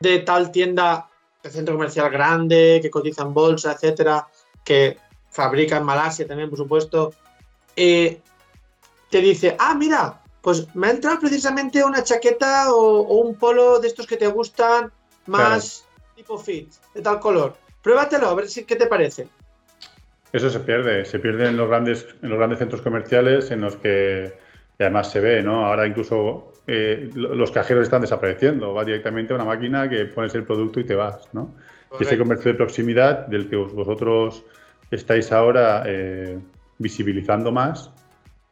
de 0.00 0.18
tal 0.18 0.50
tienda 0.50 1.10
de 1.44 1.50
centro 1.50 1.74
comercial 1.74 2.10
grande, 2.10 2.80
que 2.82 2.90
cotiza 2.90 3.22
en 3.22 3.34
bolsa, 3.34 3.72
etcétera, 3.72 4.26
que 4.64 4.96
fabrica 5.30 5.76
en 5.76 5.84
Malasia 5.84 6.26
también, 6.26 6.48
por 6.48 6.58
supuesto, 6.58 7.12
eh, 7.76 8.20
te 9.10 9.20
dice, 9.20 9.54
ah, 9.58 9.74
mira, 9.74 10.20
pues 10.40 10.74
me 10.74 10.88
ha 10.88 10.90
entrado 10.90 11.20
precisamente 11.20 11.84
una 11.84 12.02
chaqueta 12.02 12.72
o, 12.72 13.02
un 13.20 13.34
polo 13.34 13.78
de 13.78 13.88
estos 13.88 14.06
que 14.06 14.16
te 14.16 14.26
gustan 14.26 14.90
más 15.26 15.86
tipo 16.16 16.38
fit, 16.38 16.72
de 16.94 17.02
tal 17.02 17.20
color. 17.20 17.54
Pruébatelo, 17.82 18.28
a 18.28 18.34
ver 18.34 18.48
si, 18.48 18.64
qué 18.64 18.76
te 18.76 18.86
parece. 18.86 19.28
Eso 20.32 20.50
se 20.50 20.60
pierde, 20.60 21.04
se 21.04 21.18
pierde 21.18 21.48
en 21.48 21.56
los 21.56 21.68
grandes, 21.68 22.06
en 22.22 22.30
los 22.30 22.38
grandes 22.38 22.58
centros 22.58 22.80
comerciales 22.80 23.50
en 23.50 23.60
los 23.60 23.76
que 23.76 24.36
además 24.78 25.10
se 25.10 25.20
ve, 25.20 25.42
¿no? 25.42 25.66
Ahora 25.66 25.86
incluso 25.86 26.53
eh, 26.66 27.10
los 27.14 27.50
cajeros 27.50 27.84
están 27.84 28.00
desapareciendo, 28.00 28.72
va 28.74 28.84
directamente 28.84 29.32
a 29.32 29.36
una 29.36 29.44
máquina 29.44 29.88
que 29.88 30.06
pones 30.06 30.34
el 30.34 30.44
producto 30.44 30.80
y 30.80 30.84
te 30.84 30.94
vas, 30.94 31.28
¿no? 31.32 31.54
Ese 32.00 32.18
comercio 32.18 32.50
de 32.50 32.56
proximidad 32.56 33.26
del 33.28 33.48
que 33.48 33.56
vosotros 33.56 34.44
estáis 34.90 35.30
ahora 35.30 35.84
eh, 35.86 36.38
visibilizando 36.78 37.52
más, 37.52 37.92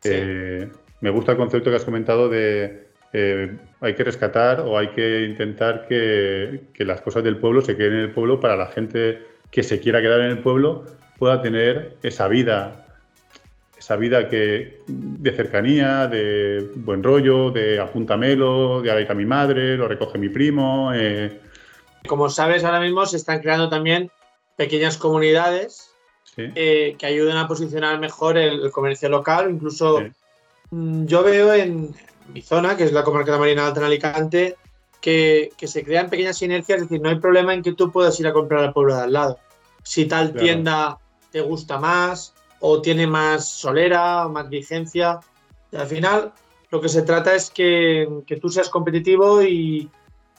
eh, 0.04 0.68
me 1.00 1.10
gusta 1.10 1.32
el 1.32 1.38
concepto 1.38 1.70
que 1.70 1.76
has 1.76 1.84
comentado 1.84 2.28
de 2.28 2.86
eh, 3.12 3.56
hay 3.80 3.94
que 3.94 4.04
rescatar 4.04 4.60
o 4.60 4.78
hay 4.78 4.88
que 4.88 5.24
intentar 5.24 5.86
que, 5.86 6.62
las 6.78 7.00
cosas 7.02 7.22
del 7.22 7.36
pueblo 7.36 7.60
se 7.60 7.76
queden 7.76 7.94
en 7.94 8.00
el 8.00 8.10
pueblo 8.10 8.40
para 8.40 8.56
la 8.56 8.66
gente 8.66 9.20
que 9.50 9.62
se 9.62 9.80
quiera 9.80 10.00
quedar 10.00 10.20
en 10.20 10.30
el 10.30 10.38
pueblo 10.38 10.86
pueda 11.18 11.42
tener 11.42 11.96
esa 12.02 12.26
vida, 12.26 12.81
esa 13.82 13.96
vida 13.96 14.28
que, 14.28 14.80
de 14.86 15.32
cercanía, 15.32 16.06
de 16.06 16.70
buen 16.76 17.02
rollo, 17.02 17.50
de 17.50 17.80
apúntamelo, 17.80 18.80
de 18.80 18.90
ahora 18.90 19.06
a 19.10 19.14
mi 19.14 19.26
madre, 19.26 19.76
lo 19.76 19.88
recoge 19.88 20.18
mi 20.18 20.28
primo. 20.28 20.92
Eh. 20.94 21.40
Como 22.06 22.30
sabes, 22.30 22.64
ahora 22.64 22.80
mismo 22.80 23.04
se 23.06 23.16
están 23.16 23.40
creando 23.40 23.68
también 23.68 24.10
pequeñas 24.56 24.96
comunidades 24.96 25.94
eh, 26.36 26.96
que 26.98 27.06
ayuden 27.06 27.36
a 27.36 27.48
posicionar 27.48 27.98
mejor 27.98 28.38
el, 28.38 28.70
comercio 28.70 29.08
local, 29.08 29.50
incluso 29.50 30.02
Mm, 30.72 31.04
yo 31.04 31.22
veo 31.22 31.52
en 31.52 31.94
mi 32.32 32.40
zona, 32.40 32.76
que 32.76 32.84
es 32.84 32.92
la 32.92 33.04
comarca 33.04 33.32
de 33.32 33.38
Marina 33.38 33.66
Alta 33.66 33.80
en 33.80 33.86
Alicante, 33.86 34.56
que, 35.00 35.50
se 35.62 35.84
crean 35.84 36.08
pequeñas 36.08 36.38
sinergias, 36.38 36.78
es 36.78 36.88
decir, 36.88 37.02
no 37.02 37.10
hay 37.10 37.16
problema 37.16 37.52
en 37.52 37.62
que 37.62 37.74
tú 37.74 37.92
puedas 37.92 38.18
ir 38.20 38.26
a 38.26 38.32
comprar 38.32 38.64
al 38.64 38.72
pueblo 38.72 38.96
de 38.96 39.02
al 39.02 39.12
lado. 39.12 39.38
Si 39.82 40.06
tal 40.06 40.32
tienda 40.32 40.98
te 41.30 41.40
gusta 41.40 41.78
más 41.78 42.34
o 42.64 42.80
tiene 42.80 43.06
más 43.06 43.48
solera 43.48 44.28
más 44.28 44.48
vigencia, 44.48 45.18
al 45.72 45.86
final 45.86 46.32
lo 46.70 46.80
que 46.80 46.88
se 46.88 47.02
trata 47.02 47.34
es 47.34 47.50
que, 47.50 48.08
tú 48.40 48.48
seas 48.48 48.68
competitivo 48.68 49.42
y, 49.42 49.90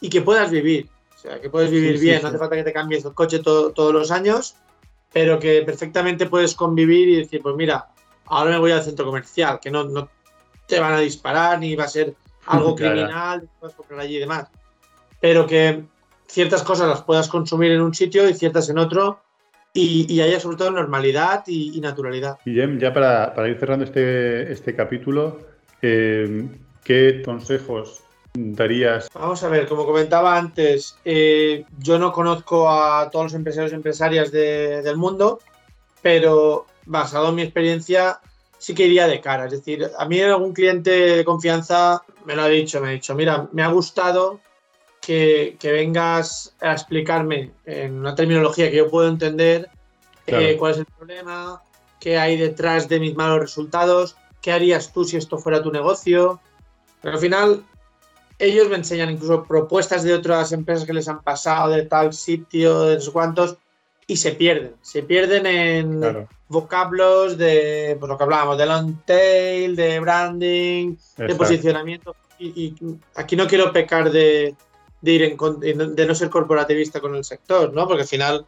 que 0.09 0.21
puedas 0.21 0.49
vivir. 0.49 0.89
O 1.15 1.17
sea, 1.17 1.39
que 1.41 1.49
puedes 1.49 1.69
vivir 1.69 1.99
bien, 1.99 2.21
no 2.21 2.29
hace 2.29 2.37
falta 2.37 2.55
que 2.55 2.63
te 2.63 2.73
cambies 2.73 3.03
el 3.05 3.13
coche 3.13 3.39
todos 3.39 3.93
los 3.93 4.09
años, 4.09 4.55
pero 5.11 5.37
que 5.37 5.63
perfectamente 5.63 6.25
puedes 6.27 6.55
convivir 6.55 7.09
y 7.09 7.15
decir, 7.17 7.41
pues 7.41 7.55
mira, 7.55 7.89
ahora 8.25 8.51
me 8.51 8.59
voy 8.59 8.71
al 8.71 8.83
centro 8.83 9.05
comercial, 9.05 9.59
que 9.61 9.69
no, 9.69 9.83
no, 9.83 10.09
te 10.65 10.79
van 10.79 10.93
a 10.93 10.99
disparar 10.99 11.59
ni 11.59 11.75
va 11.75 11.83
a 11.83 11.89
ser 11.89 12.15
algo 12.45 12.73
criminal, 12.75 13.49
puedes 13.59 13.75
comprar 13.75 13.99
allí 13.99 14.15
y 14.15 14.19
demás. 14.19 14.47
Pero 15.19 15.45
que 15.45 15.83
ciertas 16.27 16.63
cosas 16.63 16.87
las 16.87 17.03
puedas 17.03 17.27
consumir 17.27 17.73
en 17.73 17.81
un 17.81 17.93
sitio 17.93 18.27
y 18.29 18.33
ciertas 18.33 18.69
en 18.69 18.77
otro 18.77 19.22
y, 19.73 20.21
haya 20.21 20.39
sobre 20.39 20.57
todo 20.57 20.71
normalidad 20.71 21.43
y, 21.47 21.79
naturalidad. 21.81 22.37
Guillem, 22.45 22.79
ya 22.79 22.93
para, 22.93 23.33
ir 23.47 23.57
cerrando 23.59 23.85
este, 23.85 24.51
este 24.51 24.75
capítulo, 24.75 25.39
eh, 25.81 26.47
¿qué 26.83 27.21
consejos 27.25 28.03
darías? 28.33 29.09
Vamos 29.13 29.43
a 29.43 29.49
ver, 29.49 29.67
como 29.67 29.85
comentaba 29.85 30.37
antes, 30.37 30.97
eh, 31.03 31.65
yo 31.79 31.97
no 31.97 32.11
conozco 32.11 32.69
a 32.69 33.09
todos 33.09 33.25
los 33.25 33.33
empresarios 33.33 33.71
y 33.71 33.75
empresarias 33.75 34.31
del 34.31 34.97
mundo, 34.97 35.39
pero 36.01 36.67
basado 36.85 37.29
en 37.29 37.35
mi 37.35 37.41
experiencia, 37.41 38.19
sí 38.59 38.75
que 38.75 38.85
iría 38.85 39.07
de 39.07 39.21
cara. 39.21 39.45
Es 39.45 39.51
decir, 39.51 39.89
a 39.97 40.05
mí 40.07 40.19
algún 40.21 40.53
cliente 40.53 40.91
de 40.91 41.25
confianza 41.25 42.03
me 42.25 42.35
lo 42.35 42.43
ha 42.43 42.47
dicho, 42.47 42.79
me 42.79 42.89
ha 42.89 42.91
dicho, 42.91 43.15
mira, 43.15 43.49
me 43.51 43.63
ha 43.63 43.67
gustado 43.69 44.39
que, 45.05 45.57
vengas 45.61 46.55
a 46.61 46.71
explicarme 46.71 47.51
en 47.65 47.99
una 47.99 48.15
terminología 48.15 48.71
que 48.71 48.77
yo 48.77 48.89
puedo 48.89 49.09
entender 49.09 49.69
eh, 50.27 50.55
cuál 50.57 50.71
es 50.71 50.77
el 50.79 50.85
problema, 50.85 51.61
qué 51.99 52.17
hay 52.17 52.37
detrás 52.37 52.87
de 52.87 53.01
mis 53.01 53.13
malos 53.13 53.41
resultados, 53.41 54.15
qué 54.41 54.53
harías 54.53 54.93
tú 54.93 55.03
si 55.03 55.17
esto 55.17 55.37
fuera 55.37 55.61
tu 55.61 55.71
negocio. 55.71 56.39
Pero 57.01 57.15
al 57.15 57.19
final, 57.19 57.63
ellos 58.39 58.69
me 58.69 58.77
enseñan 58.77 59.09
incluso 59.09 59.43
propuestas 59.43 60.03
de 60.03 60.13
otras 60.13 60.53
empresas 60.53 60.85
que 60.85 60.93
les 60.93 61.09
han 61.09 61.21
pasado 61.21 61.71
de 61.71 61.83
tal 61.83 62.13
sitio, 62.13 62.83
de 62.85 62.95
no 62.95 63.01
sé 63.01 63.11
cuántos, 63.11 63.57
y 64.07 64.15
se 64.15 64.31
pierden. 64.31 64.75
Se 64.81 65.03
pierden 65.03 65.45
en 65.45 66.27
vocablos 66.47 67.37
de 67.37 67.97
pues 67.99 68.09
lo 68.09 68.17
que 68.17 68.23
hablábamos, 68.23 68.57
de 68.57 68.65
long 68.65 68.95
tail, 69.05 69.75
de 69.75 69.99
branding, 69.99 70.95
de 71.17 71.35
posicionamiento. 71.35 72.15
Y, 72.39 72.73
aquí 73.15 73.35
no 73.35 73.47
quiero 73.47 73.71
pecar 73.71 74.11
de, 74.11 74.55
ir 75.11 75.23
en, 75.23 75.95
de 75.95 76.05
no 76.05 76.15
ser 76.15 76.29
corporativista 76.29 76.99
con 76.99 77.15
el 77.15 77.23
sector, 77.23 77.73
¿no? 77.73 77.87
Porque 77.87 78.03
al 78.03 78.07
final 78.07 78.45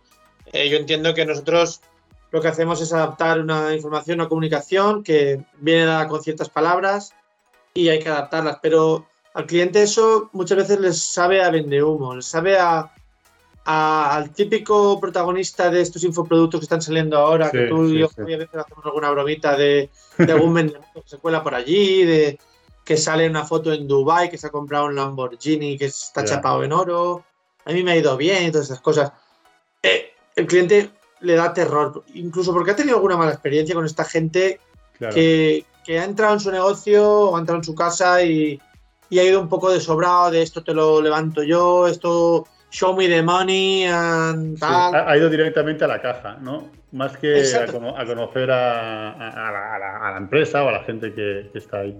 eh, 0.54 0.70
yo 0.70 0.78
entiendo 0.78 1.14
que 1.14 1.26
nosotros 1.26 1.82
lo 2.32 2.42
que 2.42 2.48
hacemos 2.48 2.82
es 2.82 2.94
adaptar 2.94 3.40
una 3.40 3.74
información, 3.74 4.20
una 4.20 4.30
comunicación 4.30 5.04
que 5.04 5.44
viene 5.60 5.86
dada 5.86 6.08
con 6.08 6.22
ciertas 6.22 6.50
palabras 6.50 7.14
y 7.74 7.90
hay 7.90 8.00
que 8.00 8.10
adaptarlas. 8.10 8.60
Pero 8.62 9.06
al 9.34 9.46
cliente 9.46 9.82
eso 9.82 10.30
muchas 10.34 10.58
veces 10.58 10.80
les 10.80 11.02
sabe 11.02 11.44
a 11.44 11.50
vende 11.50 11.84
humo, 11.84 12.16
les 12.16 12.26
sabe 12.26 12.58
a, 12.58 12.92
al 13.66 14.32
típico 14.32 15.00
protagonista 15.00 15.70
de 15.70 15.82
estos 15.82 16.04
infoproductos 16.04 16.60
que 16.60 16.66
están 16.66 16.82
saliendo 16.82 17.18
ahora, 17.18 17.50
que 17.52 17.68
tú 17.68 17.86
y 17.86 18.00
yo 18.00 18.10
obviamente 18.18 18.58
hacemos 18.58 18.86
alguna 18.86 19.10
bromita 19.12 19.58
de, 19.58 19.90
algún 20.20 20.54
vendedor 20.54 20.84
que 20.94 21.02
se 21.06 21.18
cuela 21.18 21.44
por 21.44 21.56
allí, 21.56 22.06
de 22.06 22.40
que 22.86 22.96
sale 22.96 23.28
una 23.28 23.44
foto 23.44 23.74
en 23.74 23.88
Dubai 23.88 24.30
que 24.30 24.38
se 24.38 24.48
ha 24.48 24.52
comprado 24.52 24.86
un 24.86 24.96
Lamborghini 24.96 25.78
que 25.78 25.86
está 25.86 26.24
chapado 26.24 26.64
en 26.64 26.72
oro. 26.72 27.26
A 27.66 27.72
mí 27.72 27.84
me 27.84 27.92
ha 27.92 27.98
ido 27.98 28.16
bien 28.16 28.46
y 28.46 28.52
todas 28.52 28.68
esas 28.68 28.80
cosas. 28.80 29.12
Eh, 29.82 30.14
el 30.36 30.46
cliente 30.46 30.92
le 31.22 31.34
da 31.34 31.52
terror, 31.52 32.04
incluso 32.14 32.54
porque 32.54 32.72
ha 32.72 32.76
tenido 32.76 32.98
alguna 32.98 33.18
mala 33.18 33.32
experiencia 33.32 33.74
con 33.74 33.86
esta 33.86 34.06
gente 34.06 34.60
que, 35.00 35.66
ha 35.88 36.04
entrado 36.04 36.34
en 36.36 36.40
su 36.40 36.52
negocio 36.52 37.08
o 37.08 37.36
ha 37.36 37.40
entrado 37.40 37.60
en 37.60 37.64
su 37.64 37.74
casa 37.74 38.22
y, 38.22 38.62
y 39.10 39.20
ha 39.20 39.24
ido 39.24 39.42
un 39.42 39.50
poco 39.50 39.72
de 39.72 39.80
sobrado 39.80 40.32
de 40.32 40.42
esto 40.42 40.64
te 40.64 40.74
lo 40.74 41.02
levanto 41.02 41.44
yo, 41.44 41.88
esto 41.88 42.46
show 42.76 42.96
me 42.96 43.08
the 43.08 43.22
money 43.22 43.86
and 43.86 44.60
tal. 44.60 44.94
ha 44.94 45.18
ido 45.18 45.30
directamente 45.30 45.86
a 45.86 45.88
la 45.88 46.02
caja, 46.02 46.38
¿no? 46.42 46.70
Más 46.92 47.18
que 47.18 47.42
a, 47.56 48.06
conocer 48.06 48.52
a, 48.52 50.12
la, 50.12 50.18
empresa 50.18 50.64
o 50.64 50.70
a 50.70 50.72
la 50.72 50.84
gente 50.84 51.14
que, 51.14 51.52
está 51.54 51.80
ahí. 51.80 51.98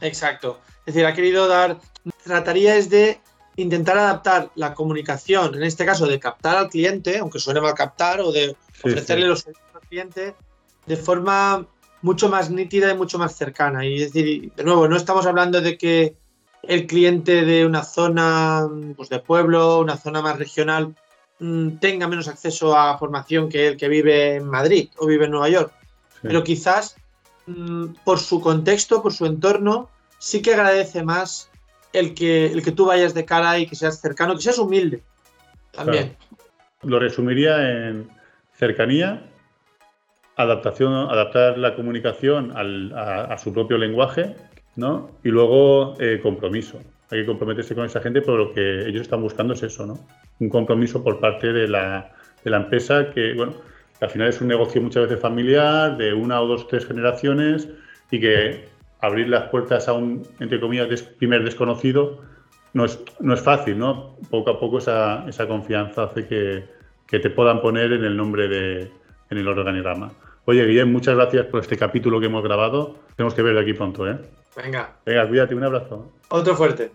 Exacto. 0.00 0.60
Es 0.86 0.94
decir, 0.94 1.06
ha 1.06 1.14
querido 1.14 1.48
dar. 1.48 1.78
Trataría 2.24 2.76
es 2.76 2.90
de 2.90 3.20
intentar 3.56 3.96
adaptar 3.96 4.50
la 4.56 4.74
comunicación, 4.74 5.54
en 5.54 5.62
este 5.62 5.86
caso 5.86 6.06
de 6.06 6.18
captar 6.18 6.56
al 6.56 6.68
cliente, 6.68 7.18
aunque 7.18 7.38
suene 7.38 7.60
mal 7.60 7.74
captar, 7.74 8.20
o 8.20 8.32
de 8.32 8.56
ofrecerle 8.82 9.26
los 9.26 9.40
servicios 9.40 9.74
al 9.74 9.88
cliente 9.88 10.34
de 10.86 10.96
forma 10.96 11.66
mucho 12.02 12.28
más 12.28 12.50
nítida 12.50 12.90
y 12.90 12.96
mucho 12.96 13.18
más 13.18 13.36
cercana. 13.36 13.86
Y 13.86 14.02
es 14.02 14.12
decir, 14.12 14.52
de 14.54 14.64
nuevo, 14.64 14.88
no 14.88 14.96
estamos 14.96 15.26
hablando 15.26 15.60
de 15.60 15.78
que 15.78 16.16
el 16.62 16.86
cliente 16.86 17.44
de 17.44 17.64
una 17.64 17.82
zona 17.82 18.68
pues, 18.96 19.08
de 19.08 19.20
pueblo, 19.20 19.80
una 19.80 19.96
zona 19.96 20.20
más 20.20 20.38
regional, 20.38 20.94
mm, 21.38 21.78
tenga 21.78 22.08
menos 22.08 22.28
acceso 22.28 22.76
a 22.76 22.98
formación 22.98 23.48
que 23.48 23.68
el 23.68 23.76
que 23.76 23.88
vive 23.88 24.36
en 24.36 24.48
Madrid 24.48 24.90
o 24.98 25.06
vive 25.06 25.24
en 25.26 25.30
Nueva 25.30 25.48
York. 25.48 25.72
Pero 26.22 26.42
quizás 26.42 26.96
por 28.04 28.18
su 28.18 28.40
contexto, 28.40 29.02
por 29.02 29.12
su 29.12 29.26
entorno, 29.26 29.90
sí 30.18 30.42
que 30.42 30.54
agradece 30.54 31.02
más 31.02 31.50
el 31.92 32.14
que, 32.14 32.46
el 32.46 32.62
que 32.62 32.72
tú 32.72 32.86
vayas 32.86 33.14
de 33.14 33.24
cara 33.24 33.58
y 33.58 33.66
que 33.66 33.76
seas 33.76 34.00
cercano, 34.00 34.34
que 34.34 34.42
seas 34.42 34.58
humilde 34.58 35.02
también. 35.70 36.16
Lo 36.82 36.98
resumiría 36.98 37.88
en 37.88 38.08
cercanía, 38.52 39.22
adaptación, 40.36 40.92
adaptar 40.92 41.58
la 41.58 41.74
comunicación 41.74 42.52
a, 42.54 43.36
su 43.38 43.52
propio 43.52 43.78
lenguaje, 43.78 44.36
¿no? 44.76 45.10
Y 45.22 45.28
luego 45.28 45.94
eh, 46.00 46.20
compromiso. 46.22 46.80
Hay 47.10 47.20
que 47.20 47.26
comprometerse 47.26 47.74
con 47.74 47.84
esa 47.84 48.00
gente, 48.00 48.20
pero 48.22 48.36
lo 48.36 48.52
que 48.52 48.88
ellos 48.88 49.02
están 49.02 49.22
buscando 49.22 49.54
es 49.54 49.62
eso, 49.62 49.86
¿no? 49.86 49.98
Un 50.40 50.48
compromiso 50.48 51.02
por 51.02 51.20
parte 51.20 51.52
de 51.52 51.68
la, 51.68 52.12
de 52.42 52.50
la 52.50 52.58
empresa 52.58 53.10
que, 53.12 53.34
bueno, 53.34 53.54
al 54.04 54.10
final 54.10 54.28
es 54.28 54.40
un 54.40 54.48
negocio 54.48 54.80
muchas 54.80 55.04
veces 55.04 55.20
familiar, 55.20 55.96
de 55.96 56.12
una 56.12 56.40
o 56.40 56.46
dos, 56.46 56.68
tres 56.68 56.86
generaciones, 56.86 57.68
y 58.10 58.20
que 58.20 58.68
abrir 59.00 59.28
las 59.28 59.48
puertas 59.50 59.88
a 59.88 59.94
un, 59.94 60.26
entre 60.40 60.60
comillas, 60.60 61.02
primer 61.02 61.42
desconocido 61.42 62.20
no 62.74 62.84
es, 62.84 63.00
no 63.20 63.34
es 63.34 63.40
fácil, 63.40 63.78
¿no? 63.78 64.16
Poco 64.30 64.50
a 64.50 64.60
poco 64.60 64.78
esa, 64.78 65.24
esa 65.28 65.46
confianza 65.46 66.04
hace 66.04 66.26
que, 66.26 66.64
que 67.06 67.18
te 67.18 67.30
puedan 67.30 67.60
poner 67.60 67.92
en 67.92 68.04
el 68.04 68.16
nombre 68.16 68.48
de, 68.48 68.90
en 69.30 69.38
el 69.38 69.48
organigrama. 69.48 70.12
Oye, 70.44 70.66
Guillem, 70.66 70.92
muchas 70.92 71.14
gracias 71.14 71.46
por 71.46 71.60
este 71.60 71.76
capítulo 71.76 72.20
que 72.20 72.26
hemos 72.26 72.42
grabado. 72.42 72.96
Tenemos 73.16 73.34
que 73.34 73.42
ver 73.42 73.56
aquí 73.56 73.72
pronto, 73.72 74.08
¿eh? 74.08 74.18
Venga. 74.56 74.92
Venga, 75.06 75.26
cuídate, 75.26 75.54
un 75.54 75.64
abrazo. 75.64 76.12
Otro 76.28 76.54
fuerte. 76.54 76.90